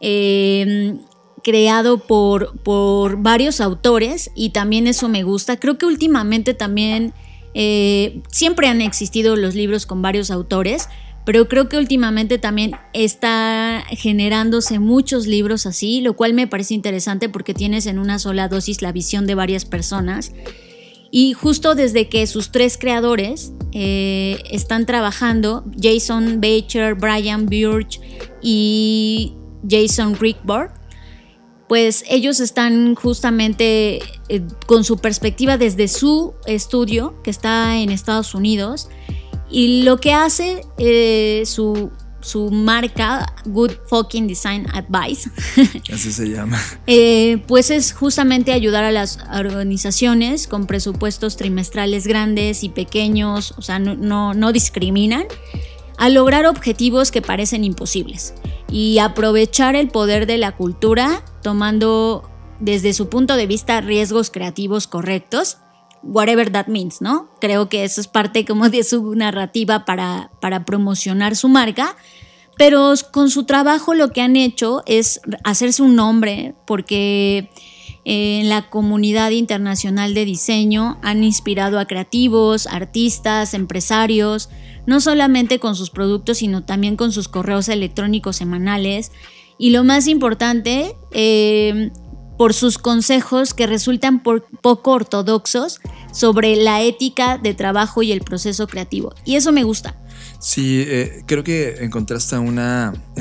[0.00, 0.96] eh,
[1.42, 5.58] creado por, por varios autores y también eso me gusta.
[5.58, 7.14] Creo que últimamente también
[7.54, 10.88] eh, siempre han existido los libros con varios autores,
[11.24, 17.28] pero creo que últimamente también está generándose muchos libros así, lo cual me parece interesante
[17.28, 20.32] porque tienes en una sola dosis la visión de varias personas.
[21.10, 28.00] Y justo desde que sus tres creadores eh, están trabajando, Jason Bacher, Brian Burch
[28.42, 29.34] y
[29.68, 30.72] Jason Rickborg,
[31.68, 38.34] pues ellos están justamente eh, con su perspectiva desde su estudio que está en Estados
[38.34, 38.88] Unidos.
[39.50, 45.30] Y lo que hace eh, su, su, marca Good Fucking Design Advice,
[45.92, 52.64] así se llama, eh, pues es justamente ayudar a las organizaciones con presupuestos trimestrales grandes
[52.64, 55.24] y pequeños, o sea, no, no discriminan,
[55.96, 58.34] a lograr objetivos que parecen imposibles
[58.70, 64.86] y aprovechar el poder de la cultura tomando desde su punto de vista riesgos creativos
[64.86, 65.58] correctos,
[66.08, 67.28] whatever that means, ¿no?
[67.40, 71.96] Creo que eso es parte como de su narrativa para, para promocionar su marca,
[72.56, 77.50] pero con su trabajo lo que han hecho es hacerse un nombre porque
[78.04, 84.48] en la comunidad internacional de diseño han inspirado a creativos, artistas, empresarios,
[84.86, 89.12] no solamente con sus productos, sino también con sus correos electrónicos semanales.
[89.58, 91.90] Y lo más importante, eh,
[92.38, 95.80] por sus consejos que resultan poco ortodoxos
[96.12, 99.12] sobre la ética de trabajo y el proceso creativo.
[99.24, 99.96] Y eso me gusta.
[100.38, 102.58] Sí, eh, creo que encontraste un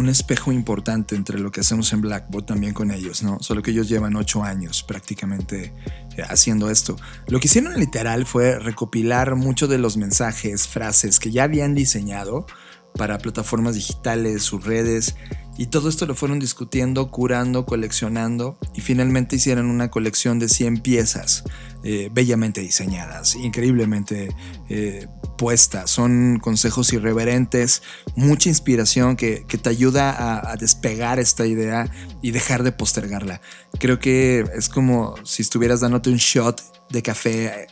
[0.07, 3.39] espejo importante entre lo que hacemos en Blackboard también con ellos, ¿no?
[3.41, 5.73] Solo que ellos llevan ocho años prácticamente
[6.15, 6.95] eh, haciendo esto.
[7.27, 12.45] Lo que hicieron literal fue recopilar muchos de los mensajes, frases que ya habían diseñado
[12.93, 15.15] para plataformas digitales, sus redes,
[15.57, 20.81] y todo esto lo fueron discutiendo, curando, coleccionando, y finalmente hicieron una colección de 100
[20.81, 21.43] piezas
[21.83, 24.29] eh, bellamente diseñadas, increíblemente
[24.69, 25.89] eh, puestas.
[25.89, 27.81] Son consejos irreverentes,
[28.15, 31.89] mucha inspiración que, te ayuda a, a, despegar esta idea
[32.21, 33.41] y dejar de postergarla.
[33.79, 37.67] Creo que es como si estuvieras dándote un shot de café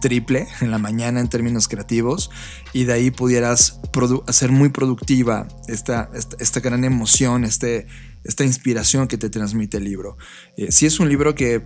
[0.00, 2.30] triple en la mañana en términos creativos
[2.72, 3.80] y de ahí pudieras
[4.26, 7.86] hacer muy productiva esta, esta, gran emoción, este,
[8.24, 10.16] esta inspiración que te transmite el libro.
[10.56, 11.62] Eh, si es un libro que,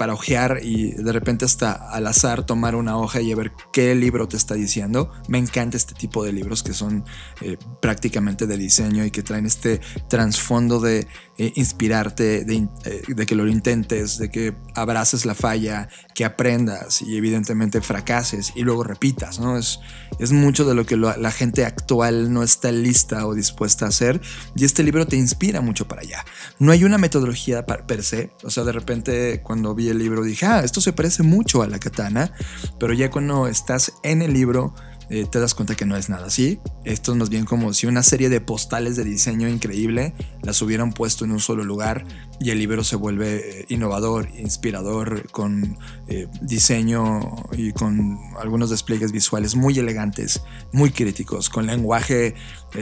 [0.00, 4.26] para ojear y de repente hasta al azar tomar una hoja y ver qué libro
[4.28, 7.04] te está diciendo, me encanta este tipo de libros que son
[7.42, 12.68] eh, prácticamente de diseño y que traen este trasfondo de eh, inspirarte, de,
[13.08, 18.62] de, que lo intentes, de que abraces la falla, que aprendas y evidentemente fracases y
[18.62, 19.58] luego repitas, ¿no?
[19.58, 19.80] Es,
[20.18, 24.20] es mucho de lo que la gente actual no está lista o dispuesta a hacer
[24.54, 26.24] y este libro te inspira mucho para allá.
[26.58, 30.46] No hay una metodología per se, o sea, de repente cuando vi el libro dije,
[30.46, 32.32] ah, esto se parece mucho a la katana,
[32.78, 34.74] pero ya cuando estás en el libro
[35.12, 36.60] eh, te das cuenta que no es nada así.
[36.84, 40.92] Esto es más bien como si una serie de postales de diseño increíble las hubieran
[40.92, 42.04] puesto en un solo lugar
[42.38, 45.76] y el libro se vuelve eh, innovador, inspirador, con
[46.06, 52.36] eh, diseño y con algunos despliegues visuales muy elegantes, muy críticos, con lenguaje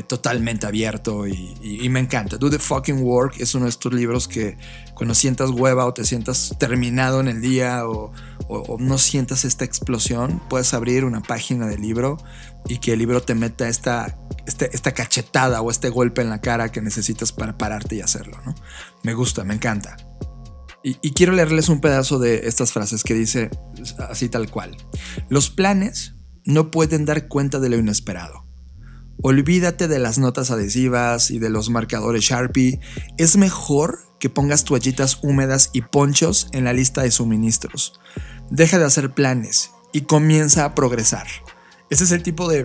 [0.06, 2.36] totalmente abierto y, me encanta.
[2.36, 4.58] Do the Fucking Work es uno de estos libros que
[4.98, 8.12] cuando sientas hueva o te sientas terminado en el día o,
[8.80, 12.16] no sientas esta explosión, puedes abrir una página del libro
[12.66, 16.40] y que el libro te meta esta, este, esta cachetada o este golpe en la
[16.40, 18.38] cara que necesitas para pararte y hacerlo.
[18.44, 18.56] ¿no?
[19.04, 19.96] Me gusta, me encanta.
[20.82, 23.50] Y, y, quiero leerles un pedazo de estas frases que dice
[24.08, 24.76] así tal cual.
[25.28, 28.47] Los planes no pueden dar cuenta de lo inesperado.
[29.20, 32.80] Olvídate de las notas adhesivas y de los marcadores Sharpie.
[33.16, 37.98] Es mejor que pongas toallitas húmedas y ponchos en la lista de suministros.
[38.50, 41.26] Deja de hacer planes y comienza a progresar.
[41.90, 42.64] Ese es el tipo de,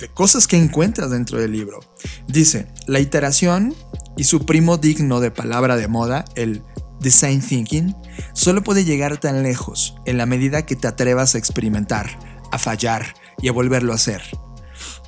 [0.00, 1.80] de cosas que encuentras dentro del libro.
[2.28, 3.74] Dice, la iteración
[4.16, 6.62] y su primo digno de palabra de moda, el
[7.00, 7.96] design thinking,
[8.34, 12.18] solo puede llegar tan lejos en la medida que te atrevas a experimentar,
[12.52, 14.22] a fallar y a volverlo a hacer.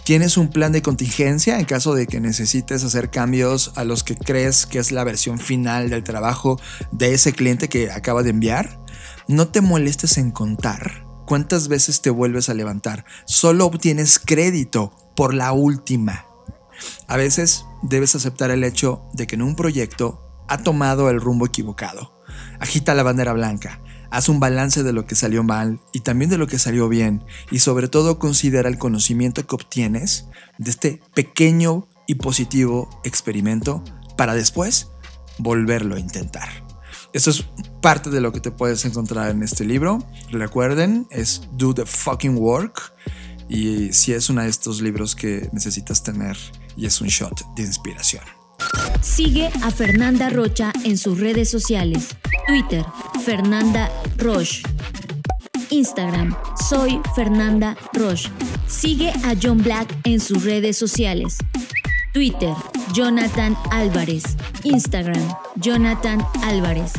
[0.05, 4.16] ¿Tienes un plan de contingencia en caso de que necesites hacer cambios a los que
[4.16, 8.80] crees que es la versión final del trabajo de ese cliente que acaba de enviar?
[9.28, 13.05] No te molestes en contar cuántas veces te vuelves a levantar.
[13.26, 16.26] Solo obtienes crédito por la última.
[17.07, 21.46] A veces debes aceptar el hecho de que en un proyecto ha tomado el rumbo
[21.46, 22.20] equivocado.
[22.59, 23.80] Agita la bandera blanca
[24.13, 27.25] Haz un balance de lo que salió mal y también de lo que salió bien
[27.51, 30.27] y sobre todo considera el conocimiento que obtienes
[30.59, 33.83] de este pequeño y positivo experimento
[34.19, 34.91] para después
[35.39, 36.51] volverlo a intentar.
[37.15, 37.47] Esto es
[37.81, 40.07] parte de lo que te puedes encontrar en este libro.
[40.31, 42.93] Recuerden, es Do the Fucking Work.
[43.49, 46.37] Y si es uno de estos libros que necesitas tener
[46.77, 48.41] y es un shot de inspiración.
[49.01, 52.17] Sigue a Fernanda Rocha en sus redes sociales.
[52.47, 52.85] Twitter,
[53.25, 54.63] Fernanda Roche.
[55.71, 56.37] Instagram,
[56.69, 58.31] soy Fernanda Roche.
[58.67, 61.39] Sigue a John Black en sus redes sociales.
[62.13, 62.55] Twitter,
[62.93, 64.37] Jonathan Álvarez.
[64.65, 66.93] Instagram, Jonathan Álvarez.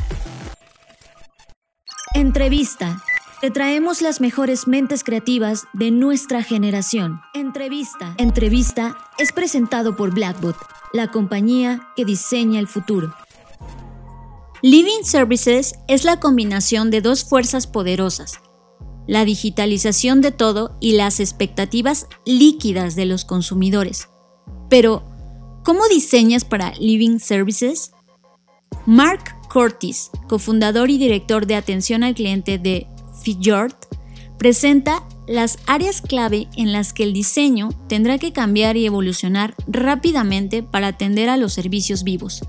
[2.15, 3.01] Entrevista.
[3.43, 7.19] Te traemos las mejores mentes creativas de nuestra generación.
[7.33, 8.15] Entrevista.
[8.17, 10.55] Entrevista es presentado por Blackbot,
[10.93, 13.13] la compañía que diseña el futuro.
[14.61, 18.39] Living Services es la combinación de dos fuerzas poderosas,
[19.07, 24.07] la digitalización de todo y las expectativas líquidas de los consumidores.
[24.69, 25.03] Pero,
[25.65, 27.91] ¿cómo diseñas para Living Services?
[28.85, 32.87] Mark Curtis, cofundador y director de atención al cliente de
[33.23, 33.73] Fjord,
[34.37, 40.61] presenta las áreas clave en las que el diseño tendrá que cambiar y evolucionar rápidamente
[40.61, 42.41] para atender a los servicios vivos.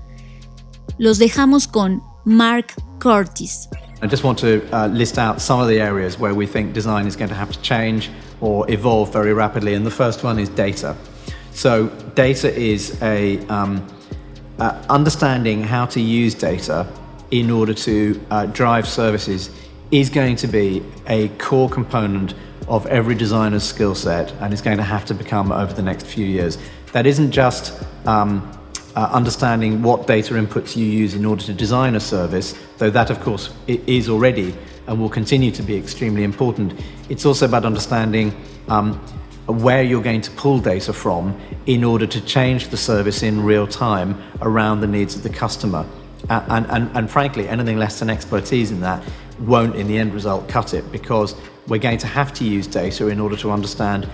[0.97, 3.69] Los dejamos con Mark Curtis.
[4.01, 7.07] I just want to uh, list out some of the areas where we think design
[7.07, 8.09] is going to have to change
[8.41, 9.73] or evolve very rapidly.
[9.73, 10.95] And the first one is data.
[11.53, 13.81] So, data is a um,
[14.89, 16.85] understanding how to use data
[17.31, 19.49] in order to uh, drive services
[19.99, 22.33] is going to be a core component
[22.67, 26.05] of every designer's skill set and is going to have to become over the next
[26.05, 26.57] few years.
[26.91, 28.51] That isn't just um,
[28.95, 33.09] uh, understanding what data inputs you use in order to design a service, though that,
[33.09, 34.53] of course, is already
[34.87, 36.77] and will continue to be extremely important.
[37.07, 38.35] It's also about understanding
[38.67, 38.95] um,
[39.47, 43.67] where you're going to pull data from in order to change the service in real
[43.67, 45.85] time around the needs of the customer.
[46.29, 49.03] Uh, and, and, and frankly, anything less than expertise in that
[49.39, 51.35] won't, in the end result, cut it because
[51.67, 54.05] we're going to have to use data in order to understand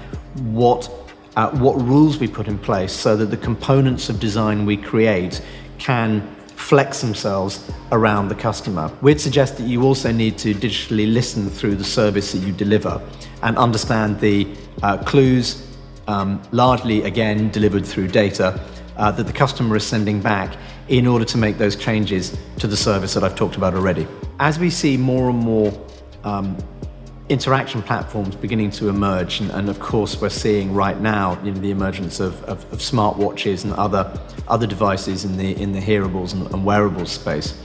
[0.54, 0.90] what
[1.36, 5.42] uh, what rules we put in place so that the components of design we create
[5.78, 6.22] can
[6.56, 8.92] flex themselves around the customer.
[9.02, 13.02] We'd suggest that you also need to digitally listen through the service that you deliver
[13.44, 14.48] and understand the
[14.84, 15.68] uh, clues,
[16.08, 18.60] um, largely again delivered through data,
[18.98, 20.56] uh, that the customer is sending back
[20.92, 24.06] in order to make those changes to the service that I've talked about already.
[24.42, 25.72] As we see more and more
[26.26, 26.58] um,
[27.30, 31.62] interaction platforms beginning to emerge, and, and, of course we're seeing right now you know,
[31.62, 34.20] the emergence of, of, of smartwatches and other
[34.50, 37.58] other devices in the in the hearables and, and wearables space.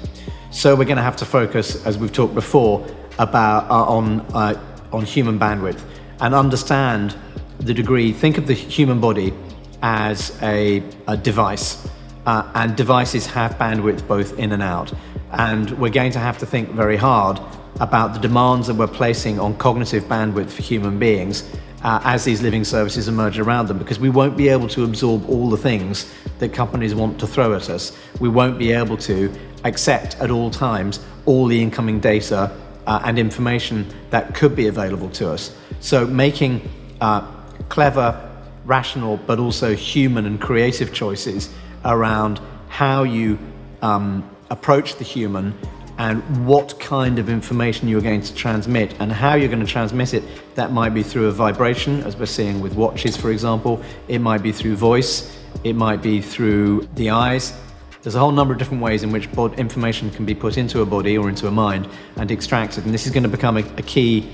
[0.52, 2.86] So we're going to have to focus, as we've talked before,
[3.18, 4.54] about uh, on uh,
[4.92, 5.82] on human bandwidth
[6.20, 7.16] and understand
[7.58, 8.12] the degree.
[8.12, 9.34] Think of the human body
[9.82, 11.88] as a, a device,
[12.26, 14.92] uh, and devices have bandwidth both in and out.
[15.32, 17.40] And we're going to have to think very hard
[17.80, 21.48] about the demands that we're placing on cognitive bandwidth for human beings
[21.82, 25.28] uh, as these living services emerge around them because we won't be able to absorb
[25.28, 27.96] all the things that companies want to throw at us.
[28.18, 29.32] We won't be able to
[29.64, 32.50] accept at all times all the incoming data
[32.86, 35.54] uh, and information that could be available to us.
[35.80, 36.68] So, making
[37.00, 37.20] uh,
[37.68, 38.22] clever,
[38.64, 41.50] rational, but also human and creative choices
[41.86, 43.38] around how you
[43.80, 45.56] um, approach the human
[45.98, 50.12] and what kind of information you're going to transmit and how you're going to transmit
[50.12, 50.22] it.
[50.54, 53.82] That might be through a vibration, as we're seeing with watches, for example.
[54.08, 55.34] It might be through voice.
[55.64, 57.58] It might be through the eyes.
[58.02, 59.26] There's a whole number of different ways in which
[59.56, 63.06] information can be put into a body or into a mind and extracted, and this
[63.06, 64.30] is going to become a, a key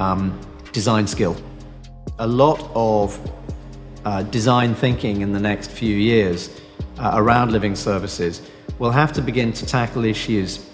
[0.00, 0.38] um,
[0.72, 1.36] design skill.
[2.18, 3.18] A lot of
[4.04, 6.60] uh, design thinking in the next few years
[6.98, 8.42] uh, around living services
[8.78, 10.68] will have to begin to tackle issues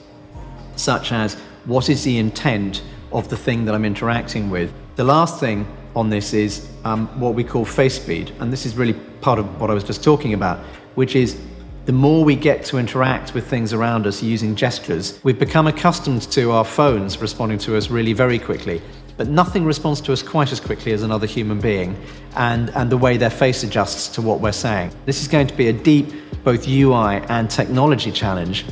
[0.76, 4.72] such as what is the intent of the thing that I'm interacting with.
[4.96, 8.76] The last thing on this is um, what we call face speed, and this is
[8.76, 10.58] really part of what I was just talking about,
[10.94, 11.38] which is
[11.86, 16.22] the more we get to interact with things around us using gestures, we've become accustomed
[16.30, 18.80] to our phones responding to us really very quickly.
[19.20, 21.94] But nothing responds to us quite as quickly as another human being,
[22.36, 24.92] and, and the way their face adjusts to what we're saying.
[25.04, 26.06] This is going to be a deep,
[26.42, 28.64] both UI and technology challenge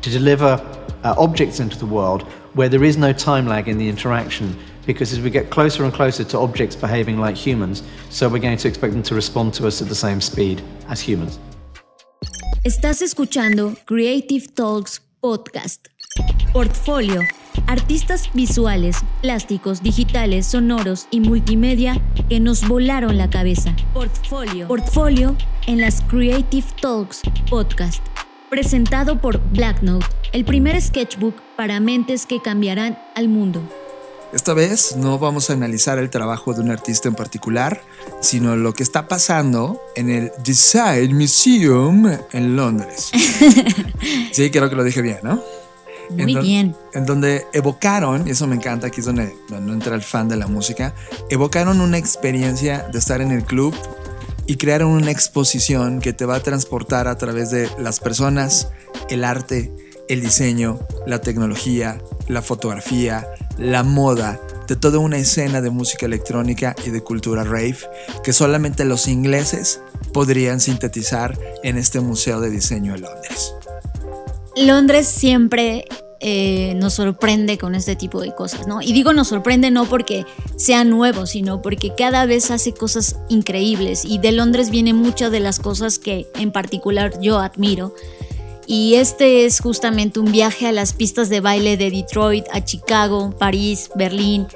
[0.00, 0.52] to deliver
[1.02, 2.22] uh, objects into the world
[2.54, 5.92] where there is no time lag in the interaction because as we get closer and
[5.92, 9.66] closer to objects behaving like humans, so we're going to expect them to respond to
[9.66, 11.40] us at the same speed as humans.
[12.64, 15.88] Estás escuchando Creative Talks Podcast.
[16.52, 17.20] Portfolio.
[17.66, 23.74] Artistas visuales, plásticos, digitales, sonoros y multimedia que nos volaron la cabeza.
[23.92, 24.68] Portfolio.
[24.68, 25.36] Portfolio
[25.66, 28.04] en las Creative Talks Podcast.
[28.50, 33.62] Presentado por Blacknote, el primer sketchbook para mentes que cambiarán al mundo.
[34.32, 37.82] Esta vez no vamos a analizar el trabajo de un artista en particular,
[38.20, 43.10] sino lo que está pasando en el Design Museum en Londres.
[44.32, 45.42] sí, creo que lo dije bien, ¿no?
[46.10, 46.74] Muy bien.
[46.94, 50.36] En donde evocaron, y eso me encanta, aquí es donde, donde entra el fan de
[50.36, 50.94] la música,
[51.30, 53.74] evocaron una experiencia de estar en el club
[54.46, 58.68] y crearon una exposición que te va a transportar a través de las personas,
[59.10, 59.70] el arte,
[60.08, 63.26] el diseño, la tecnología, la fotografía,
[63.58, 67.78] la moda, de toda una escena de música electrónica y de cultura rave
[68.22, 69.80] que solamente los ingleses
[70.12, 73.54] podrían sintetizar en este Museo de Diseño de Londres.
[74.66, 75.84] Londres siempre
[76.20, 78.82] eh, nos sorprende con este tipo de cosas, ¿no?
[78.82, 84.04] Y digo nos sorprende no porque sea nuevo, sino porque cada vez hace cosas increíbles
[84.04, 87.94] y de Londres vienen muchas de las cosas que en particular yo admiro.
[88.66, 93.30] Y este es justamente un viaje a las pistas de baile de Detroit, a Chicago,
[93.38, 94.46] París, Berlín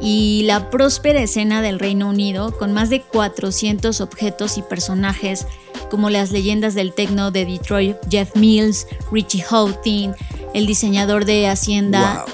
[0.00, 5.46] y la próspera escena del Reino Unido con más de 400 objetos y personajes
[5.92, 10.16] como las leyendas del techno de Detroit, Jeff Mills, Richie Houghton,
[10.54, 12.24] el diseñador de Hacienda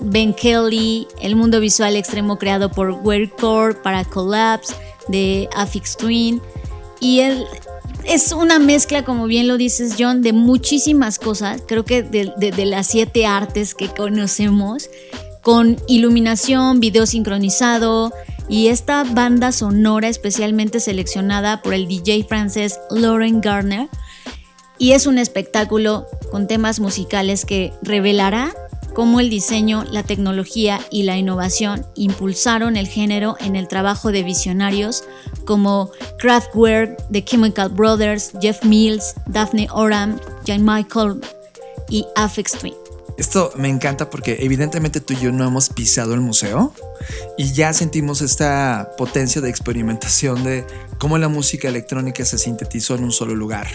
[0.00, 4.74] Ben Kelly, el mundo visual extremo creado por Weirdcore para Collapse
[5.08, 6.40] de Affix Twin.
[7.00, 7.44] Y el
[8.04, 12.86] es una mezcla, como bien lo dices John, de muchísimas cosas, creo que de, las
[12.86, 14.88] siete artes que conocemos,
[15.42, 18.10] con iluminación, video sincronizado
[18.48, 23.88] y esta banda sonora especialmente seleccionada por el DJ francés Lauren Garner.
[24.78, 28.52] Y es un espectáculo con temas musicales que revelará
[28.94, 34.22] cómo el diseño, la tecnología y la innovación impulsaron el género en el trabajo de
[34.22, 35.04] visionarios
[35.44, 41.20] como Kraftwerk, The Chemical Brothers, Jeff Mills, Daphne Oram, Jan Michael
[41.88, 42.81] y Afex Twin.
[43.18, 46.72] Esto me encanta porque evidentemente tú y yo no hemos pisado el museo
[47.36, 50.66] y ya sentimos esta potencia de experimentación de
[50.98, 53.66] cómo la música electrónica se sintetizó en un solo lugar.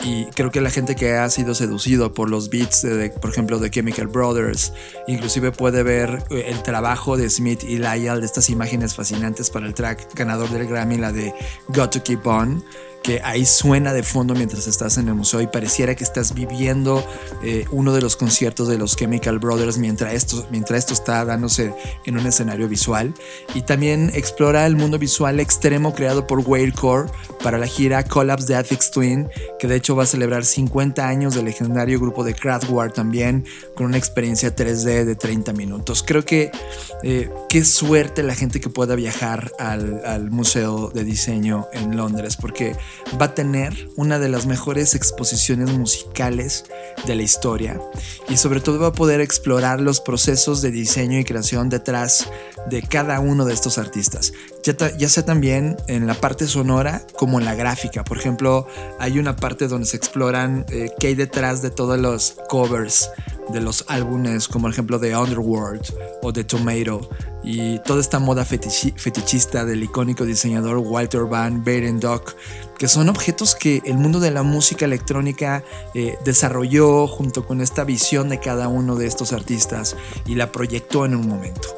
[0.00, 3.58] Y creo que la gente que ha sido seducido por los beats, de, por ejemplo,
[3.58, 4.72] de Chemical Brothers,
[5.06, 9.66] inclusive puede ver eh, el trabajo de Smith y Lyle de estas imágenes fascinantes para
[9.66, 11.32] el track ganador del Grammy, la de
[11.68, 12.62] Got to Keep On
[13.04, 17.06] que ahí suena de fondo mientras estás en el museo y pareciera que estás viviendo
[17.42, 21.74] eh, uno de los conciertos de los Chemical Brothers mientras esto, mientras está dándose
[22.06, 23.12] en un escenario visual.
[23.54, 27.10] Y también explora el mundo visual extremo creado por Weirdcore
[27.42, 29.28] para la gira Collapse de Affix Twin,
[29.58, 33.44] que de hecho va a celebrar 50 años del legendario grupo de Kraftwerk también,
[33.74, 36.02] con una experiencia 3D de 30 minutos.
[36.02, 36.50] Creo que
[37.02, 42.36] eh, qué suerte la gente que pueda viajar al, al Museo de Diseño en Londres,
[42.36, 42.76] porque
[43.20, 46.64] va a tener una de las mejores exposiciones musicales
[47.06, 47.80] de la historia
[48.28, 52.28] y sobre todo va a poder explorar los procesos de diseño y creación detrás
[52.68, 54.32] de cada uno de estos artistas.
[54.62, 58.04] Ya, sea también en la parte sonora como en la gráfica.
[58.04, 58.66] Por ejemplo,
[58.98, 63.10] hay una parte donde se exploran eh, qué hay detrás de todos los covers
[63.50, 65.82] de los álbumes, como por ejemplo de Underworld
[66.22, 67.08] o de Tomato,
[67.44, 72.34] y toda esta moda fetichista del icónico diseñador Walter Van Beirendorf,
[72.78, 75.62] que son objetos que el mundo de la música electrónica
[75.94, 81.04] eh, desarrolló junto con esta visión de cada uno de estos artistas y la proyectó
[81.04, 81.68] en un momento.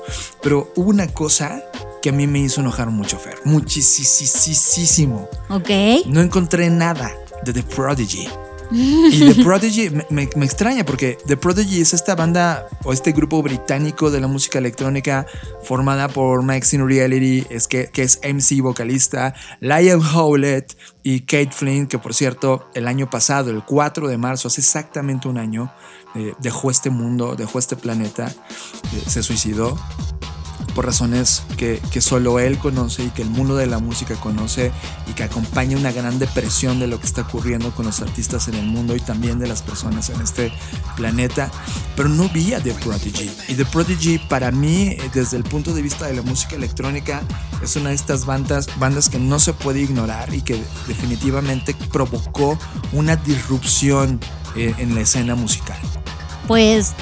[0.41, 1.63] Pero hubo una cosa
[2.01, 3.41] que a mí me hizo enojar mucho, Fer.
[3.45, 5.29] Muchísimo.
[5.49, 5.71] Ok.
[6.07, 7.13] No encontré nada
[7.45, 8.29] de The Prodigy.
[8.71, 14.11] Y The Prodigy me, extraña porque The Prodigy es esta banda o este grupo británico
[14.11, 15.27] de la música electrónica
[15.63, 21.87] formada por Maxine Reality, es que, que es MC vocalista, Lion Howlett y Kate Flynn,
[21.87, 25.73] que por cierto el año pasado, el 4 de marzo, hace exactamente un año,
[26.15, 29.79] eh, dejó este mundo, dejó este planeta, eh, se suicidó
[30.75, 34.71] por razones que, solo él conoce y que el mundo de la música conoce
[35.09, 38.55] y que acompaña una gran depresión de lo que está ocurriendo con los artistas en
[38.55, 40.53] el mundo y también de las personas en este
[40.97, 41.51] planeta.
[41.97, 43.31] Pero no vi a The Prodigy.
[43.49, 47.23] Y The Prodigy para mí, desde el punto de vista de la música electrónica,
[47.63, 52.59] es una de estas bandas, bandas que no se puede ignorar y que definitivamente provocó
[52.93, 54.21] una disrupción
[54.55, 55.79] eh, en la escena musical.
[56.47, 56.95] Pues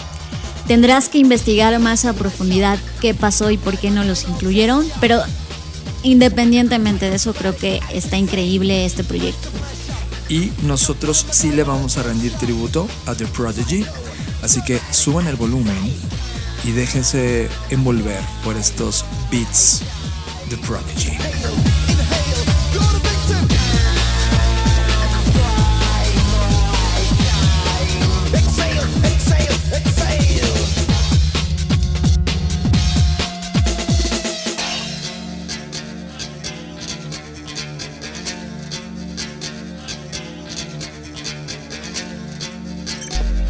[0.66, 5.22] Tendrás que investigar más a profundidad qué pasó y por qué no los incluyeron, pero
[6.02, 9.48] independientemente de eso creo que está increíble este proyecto.
[10.28, 13.84] Y nosotros sí le vamos a rendir tributo a The Prodigy,
[14.42, 15.76] así que suban el volumen
[16.64, 19.82] y déjense envolver por estos beats
[20.48, 21.84] The Prodigy.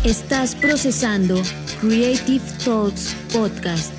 [0.05, 1.41] Estás procesando
[1.81, 3.94] Creative Talks Podcast.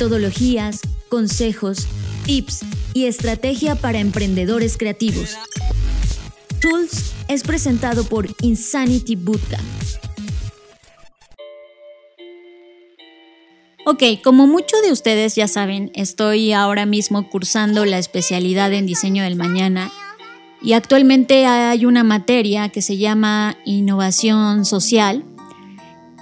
[0.00, 0.80] Metodologías,
[1.10, 1.86] consejos,
[2.24, 2.60] tips
[2.94, 5.36] y estrategia para emprendedores creativos.
[6.58, 9.62] Tools es presentado por Insanity Bootcamp.
[13.84, 19.22] Ok, como muchos de ustedes ya saben, estoy ahora mismo cursando la especialidad en diseño
[19.22, 19.92] del mañana
[20.62, 25.24] y actualmente hay una materia que se llama innovación social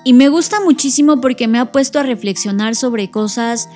[0.09, 3.69] y me gusta muchísimo porque me ha puesto a reflexionar sobre cosas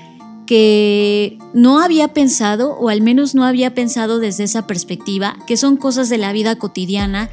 [0.46, 5.76] que no había pensado, o al menos no había pensado desde esa perspectiva, que son
[5.76, 7.28] cosas de la vida cotidiana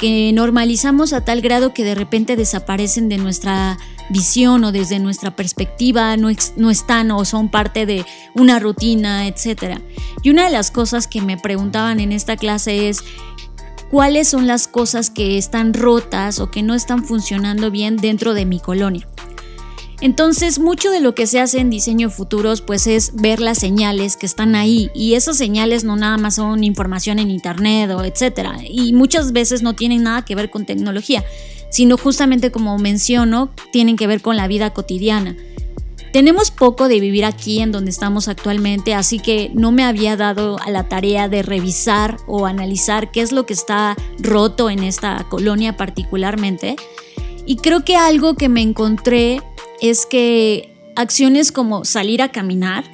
[0.00, 3.78] que normalizamos a tal grado que de repente desaparecen de nuestra
[4.08, 9.78] visión o desde nuestra perspectiva, no, no están o son parte de una rutina, etc.
[10.22, 13.04] Y una de las cosas que me preguntaban en esta clase es,
[13.90, 18.46] cuáles son las cosas que están rotas o que no están funcionando bien dentro de
[18.46, 19.06] mi colonia.
[20.00, 24.16] Entonces, mucho de lo que se hace en diseño futuros pues es ver las señales
[24.16, 28.56] que están ahí y esas señales no nada más son información en internet o etcétera
[28.66, 31.22] y muchas veces no tienen nada que ver con tecnología,
[31.70, 35.36] sino justamente como menciono, tienen que ver con la vida cotidiana.
[36.12, 40.58] Tenemos poco de vivir aquí en donde estamos actualmente, así que no me había dado
[40.58, 45.24] a la tarea de revisar o analizar qué es lo que está roto en esta
[45.28, 46.74] colonia particularmente.
[47.46, 49.40] Y creo que algo que me encontré
[49.80, 52.84] es que acciones como salir a caminar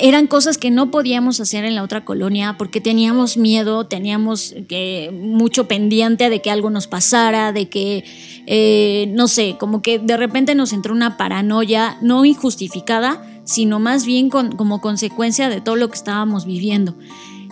[0.00, 5.10] eran cosas que no podíamos hacer en la otra colonia porque teníamos miedo, teníamos que,
[5.12, 8.04] mucho pendiente de que algo nos pasara, de que,
[8.46, 14.06] eh, no sé, como que de repente nos entró una paranoia no injustificada, sino más
[14.06, 16.96] bien como consecuencia de todo lo que estábamos viviendo.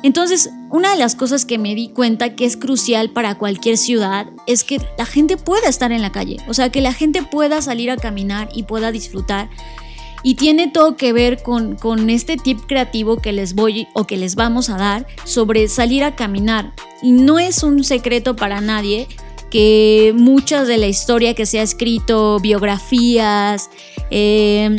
[0.03, 4.27] Entonces, una de las cosas que me di cuenta que es crucial para cualquier ciudad
[4.47, 7.61] es que la gente pueda estar en la calle, o sea, que la gente pueda
[7.61, 9.51] salir a caminar y pueda disfrutar
[10.23, 14.17] y tiene todo que ver con, con, este tip creativo que les voy o que
[14.17, 16.73] les vamos a dar sobre salir a caminar.
[17.03, 19.09] Y no es un secreto para nadie
[19.51, 23.71] que muchas de la historia que se ha escrito, biografías,
[24.11, 24.77] eh,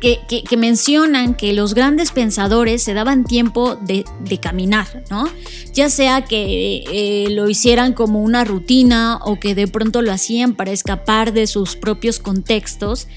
[0.00, 5.28] que, que, mencionan que los grandes pensadores se daban tiempo de, de caminar, ¿no?
[5.74, 10.54] Ya sea que eh, lo hicieran como una rutina o que de pronto lo hacían
[10.54, 13.08] para escapar de sus propios contextos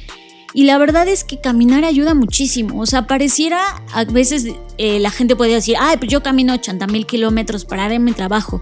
[0.54, 2.82] y la verdad es que caminar ayuda muchísimo.
[2.82, 3.62] O sea, pareciera,
[3.94, 4.48] a veces
[4.78, 8.00] eh, la gente puede decir, ay, pues yo camino 80 mil kilómetros para ir a
[8.00, 8.62] mi trabajo.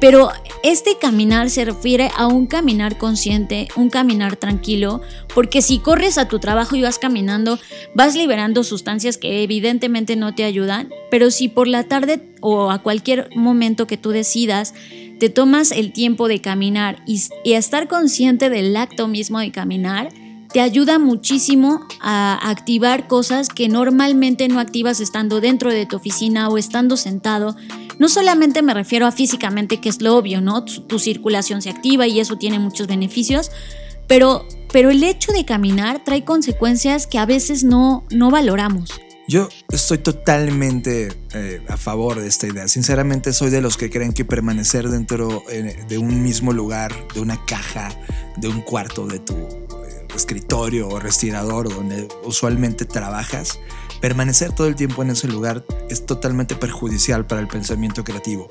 [0.00, 0.30] Pero
[0.64, 5.00] este caminar se refiere a un caminar consciente, un caminar tranquilo,
[5.32, 7.60] porque si corres a tu trabajo y vas caminando,
[7.94, 12.82] vas liberando sustancias que evidentemente no te ayudan, pero si por la tarde o a
[12.82, 14.74] cualquier momento que tú decidas,
[15.20, 20.08] te tomas el tiempo de caminar y, y estar consciente del acto mismo de caminar,
[20.52, 26.48] te ayuda muchísimo a activar cosas que normalmente no activas estando dentro de tu oficina
[26.48, 27.56] o estando sentado.
[27.98, 30.64] No solamente me refiero a físicamente, que es lo obvio, ¿no?
[30.64, 33.50] Tu, circulación se activa y eso tiene muchos beneficios,
[34.06, 38.90] pero, pero el hecho de caminar trae consecuencias que a veces no, no valoramos.
[39.28, 42.68] Yo estoy totalmente eh, a favor de esta idea.
[42.68, 47.20] Sinceramente soy de los que creen que permanecer dentro eh, de un mismo lugar, de
[47.20, 47.88] una caja,
[48.36, 49.36] de un cuarto de tu
[50.14, 53.58] escritorio o respirador donde usualmente trabajas,
[54.00, 58.48] permanecer todo el tiempo en ese lugar es totalmente perjudicial para el pensamiento creativo.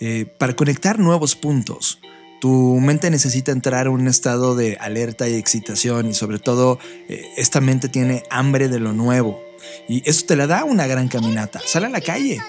[0.00, 2.00] Eh, para conectar nuevos puntos,
[2.40, 6.78] tu mente necesita entrar en un estado de alerta y excitación y sobre todo
[7.08, 9.42] eh, esta mente tiene hambre de lo nuevo
[9.88, 11.60] y eso te la da una gran caminata.
[11.64, 12.40] Sal a la calle,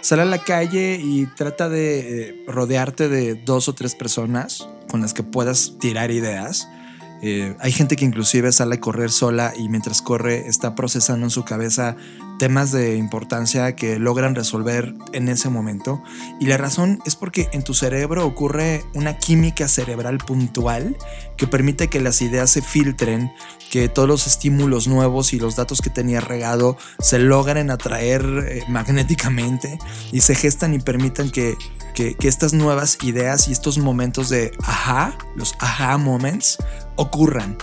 [0.00, 5.00] sal a la calle y trata de eh, rodearte de dos o tres personas con
[5.00, 6.68] las que puedas tirar ideas
[7.24, 11.30] eh, hay gente que inclusive sale a correr sola y mientras corre está procesando en
[11.30, 11.94] su cabeza
[12.40, 16.02] temas de importancia que logran resolver en ese momento.
[16.40, 20.96] Y la razón es porque en tu cerebro ocurre una química cerebral puntual
[21.36, 23.32] que permite que las ideas se filtren,
[23.70, 28.64] que todos los estímulos nuevos y los datos que tenía regado se logren atraer eh,
[28.68, 29.78] magnéticamente
[30.10, 31.56] y se gestan y permitan que
[31.94, 36.58] que, estas nuevas ideas y estos momentos de ajá, los ajá moments,
[36.96, 37.56] ocurran.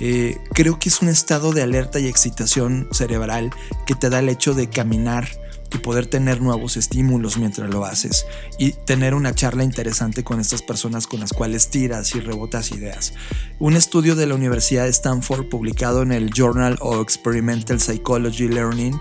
[0.00, 3.50] Eh, creo que es un estado de alerta y excitación cerebral
[3.86, 5.28] que te da el hecho de caminar
[5.74, 8.26] y poder tener nuevos estímulos mientras lo haces
[8.58, 13.12] y tener una charla interesante con estas personas con las cuales tiras y rebotas ideas.
[13.58, 18.98] Un estudio de la Universidad de Stanford publicado en el Journal of Experimental Psychology Learning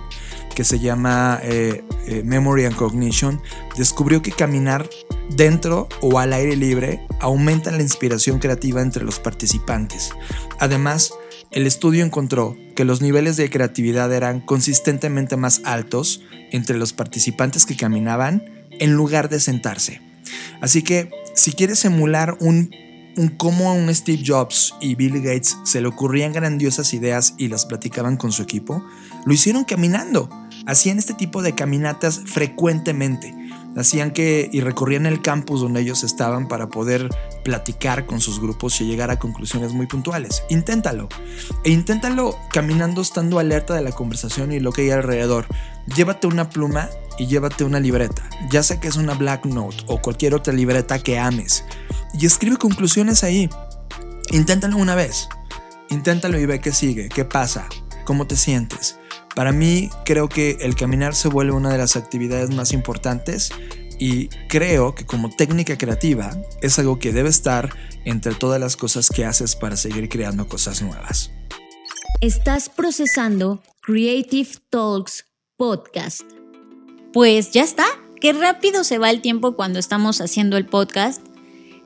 [0.53, 3.41] que se llama eh, eh, Memory and Cognition,
[3.77, 4.89] descubrió que caminar
[5.29, 10.11] dentro o al aire libre aumenta la inspiración creativa entre los participantes.
[10.59, 11.13] Además,
[11.51, 17.65] el estudio encontró que los niveles de creatividad eran consistentemente más altos entre los participantes
[17.65, 20.01] que caminaban en lugar de sentarse.
[20.61, 22.71] Así que si quieres emular un,
[23.17, 27.47] un cómo a un Steve Jobs y Bill Gates se le ocurrían grandiosas ideas y
[27.49, 28.83] las platicaban con su equipo,
[29.25, 30.29] lo hicieron caminando.
[30.65, 33.35] Hacían este tipo de caminatas frecuentemente.
[33.75, 37.09] Hacían que y recorrían el campus donde ellos estaban para poder
[37.43, 40.43] platicar con sus grupos y llegar a conclusiones muy puntuales.
[40.49, 41.09] Inténtalo.
[41.63, 45.47] E inténtalo caminando estando alerta de la conversación y lo que hay alrededor.
[45.95, 50.01] Llévate una pluma y llévate una libreta, ya sea que es una Black Note o
[50.01, 51.63] cualquier otra libreta que ames,
[52.13, 53.49] y escribe conclusiones ahí.
[54.31, 55.27] Inténtalo una vez,
[55.89, 57.67] inténtalo y ve qué sigue, qué pasa,
[58.05, 58.97] cómo te sientes.
[59.35, 63.51] Para mí creo que el caminar se vuelve una de las actividades más importantes
[63.99, 66.31] y creo que como técnica creativa
[66.61, 67.69] es algo que debe estar
[68.05, 71.31] entre todas las cosas que haces para seguir creando cosas nuevas.
[72.21, 75.25] Estás procesando Creative Talks
[75.57, 76.21] Podcast.
[77.11, 77.85] Pues ya está.
[78.21, 81.32] Qué rápido se va el tiempo cuando estamos haciendo el podcast.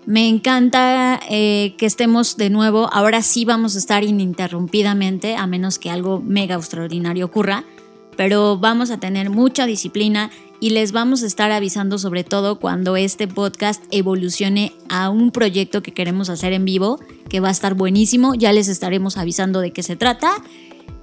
[0.08, 2.90] Me encanta eh, que estemos de nuevo.
[2.94, 7.66] Ahora sí vamos a estar ininterrumpidamente, a menos que algo mega extraordinario ocurra.
[8.16, 10.32] Pero vamos a tener mucha disciplina
[10.62, 15.84] y les vamos a estar avisando sobre todo cuando este podcast evolucione a un proyecto
[15.84, 18.34] que queremos hacer en vivo, que va a estar buenísimo.
[18.34, 20.42] Ya les estaremos avisando de qué se trata.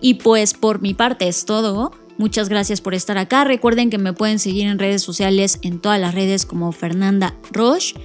[0.01, 1.93] Y pues por mi parte es todo.
[2.17, 3.45] Muchas gracias por estar acá.
[3.45, 7.97] Recuerden que me pueden seguir en redes sociales, en todas las redes como Fernanda Roche.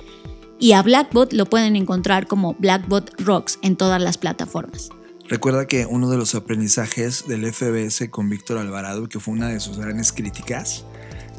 [0.59, 4.89] Y a Blackbot lo pueden encontrar como Blackbot Rocks en todas las plataformas.
[5.29, 9.59] Recuerda que uno de los aprendizajes del FBS con Víctor Alvarado, que fue una de
[9.61, 10.85] sus grandes críticas,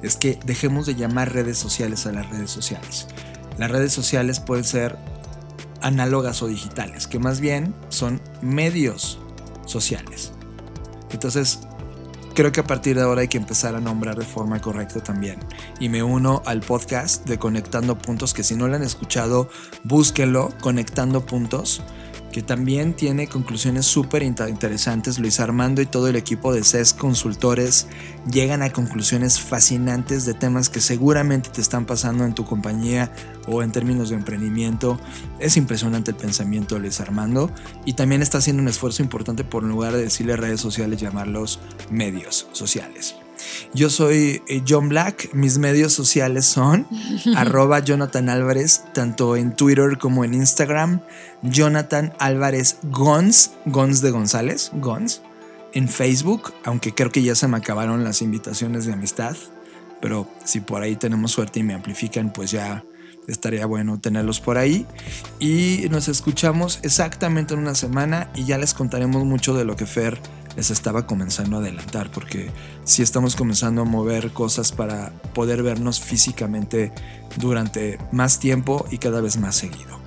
[0.03, 3.09] es que dejemos de llamar redes sociales a las redes sociales.
[3.59, 4.97] Las redes sociales pueden ser
[5.83, 9.19] análogas o digitales, que más bien son medios
[9.67, 10.33] sociales.
[11.11, 11.61] Entonces,
[12.35, 15.41] creo que a partir de ahora hay que empezar a nombrar de forma correcta también.
[15.79, 19.49] Y me uno al podcast de Conectando Puntos, que si no lo han escuchado,
[19.85, 21.83] búsquenlo, Conectando Puntos
[22.33, 25.19] que también tiene conclusiones súper interesantes.
[25.19, 27.87] Luis Armando y todo el equipo de CES Consultores
[28.31, 33.13] llegan a conclusiones fascinantes de temas que seguramente te están pasando en tu compañía
[33.47, 35.01] o en términos de emprendimiento.
[35.39, 37.51] Es impresionante el pensamiento de Luis Armando
[37.85, 41.61] y también está haciendo un esfuerzo importante por en lugar de decirle redes sociales, llamarlos
[41.91, 43.20] medios sociales.
[43.75, 46.87] Yo soy eh, John Black, mis medios sociales son
[47.37, 51.01] arroba Jonathan Álvarez, tanto en Twitter como en Instagram,
[51.43, 55.23] Jonathan Álvarez Gons, Gons de González, Gons,
[55.73, 59.37] en Facebook, aunque creo que ya se me acabaron las invitaciones de amistad,
[60.01, 62.85] pero si por ahí tenemos suerte y me amplifican, pues ya
[63.29, 64.87] estaría bueno tenerlos por ahí.
[65.39, 69.87] Y nos escuchamos exactamente en una semana y ya les contaremos mucho de lo que
[69.87, 70.19] Fer
[70.57, 72.51] les estaba comenzando a adelantar, porque
[72.85, 76.93] sí estamos comenzando a mover cosas para poder vernos físicamente
[77.37, 80.01] durante más tiempo y cada vez más seguido.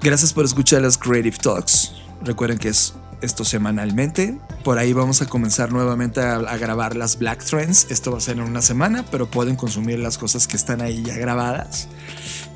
[0.00, 1.92] Gracias por escuchar las Creative Talks.
[2.22, 4.38] Recuerden que es esto semanalmente.
[4.64, 7.86] Por ahí vamos a comenzar nuevamente a, a, grabar las Black Trends.
[7.90, 11.02] Esto va a ser en una semana, pero pueden consumir las cosas que están ahí
[11.02, 11.88] ya grabadas.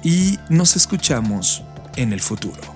[0.03, 1.62] Y nos escuchamos
[1.97, 2.76] en el futuro.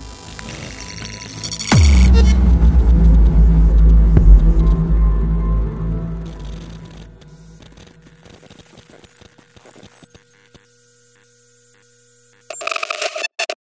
[2.13, 2.50] you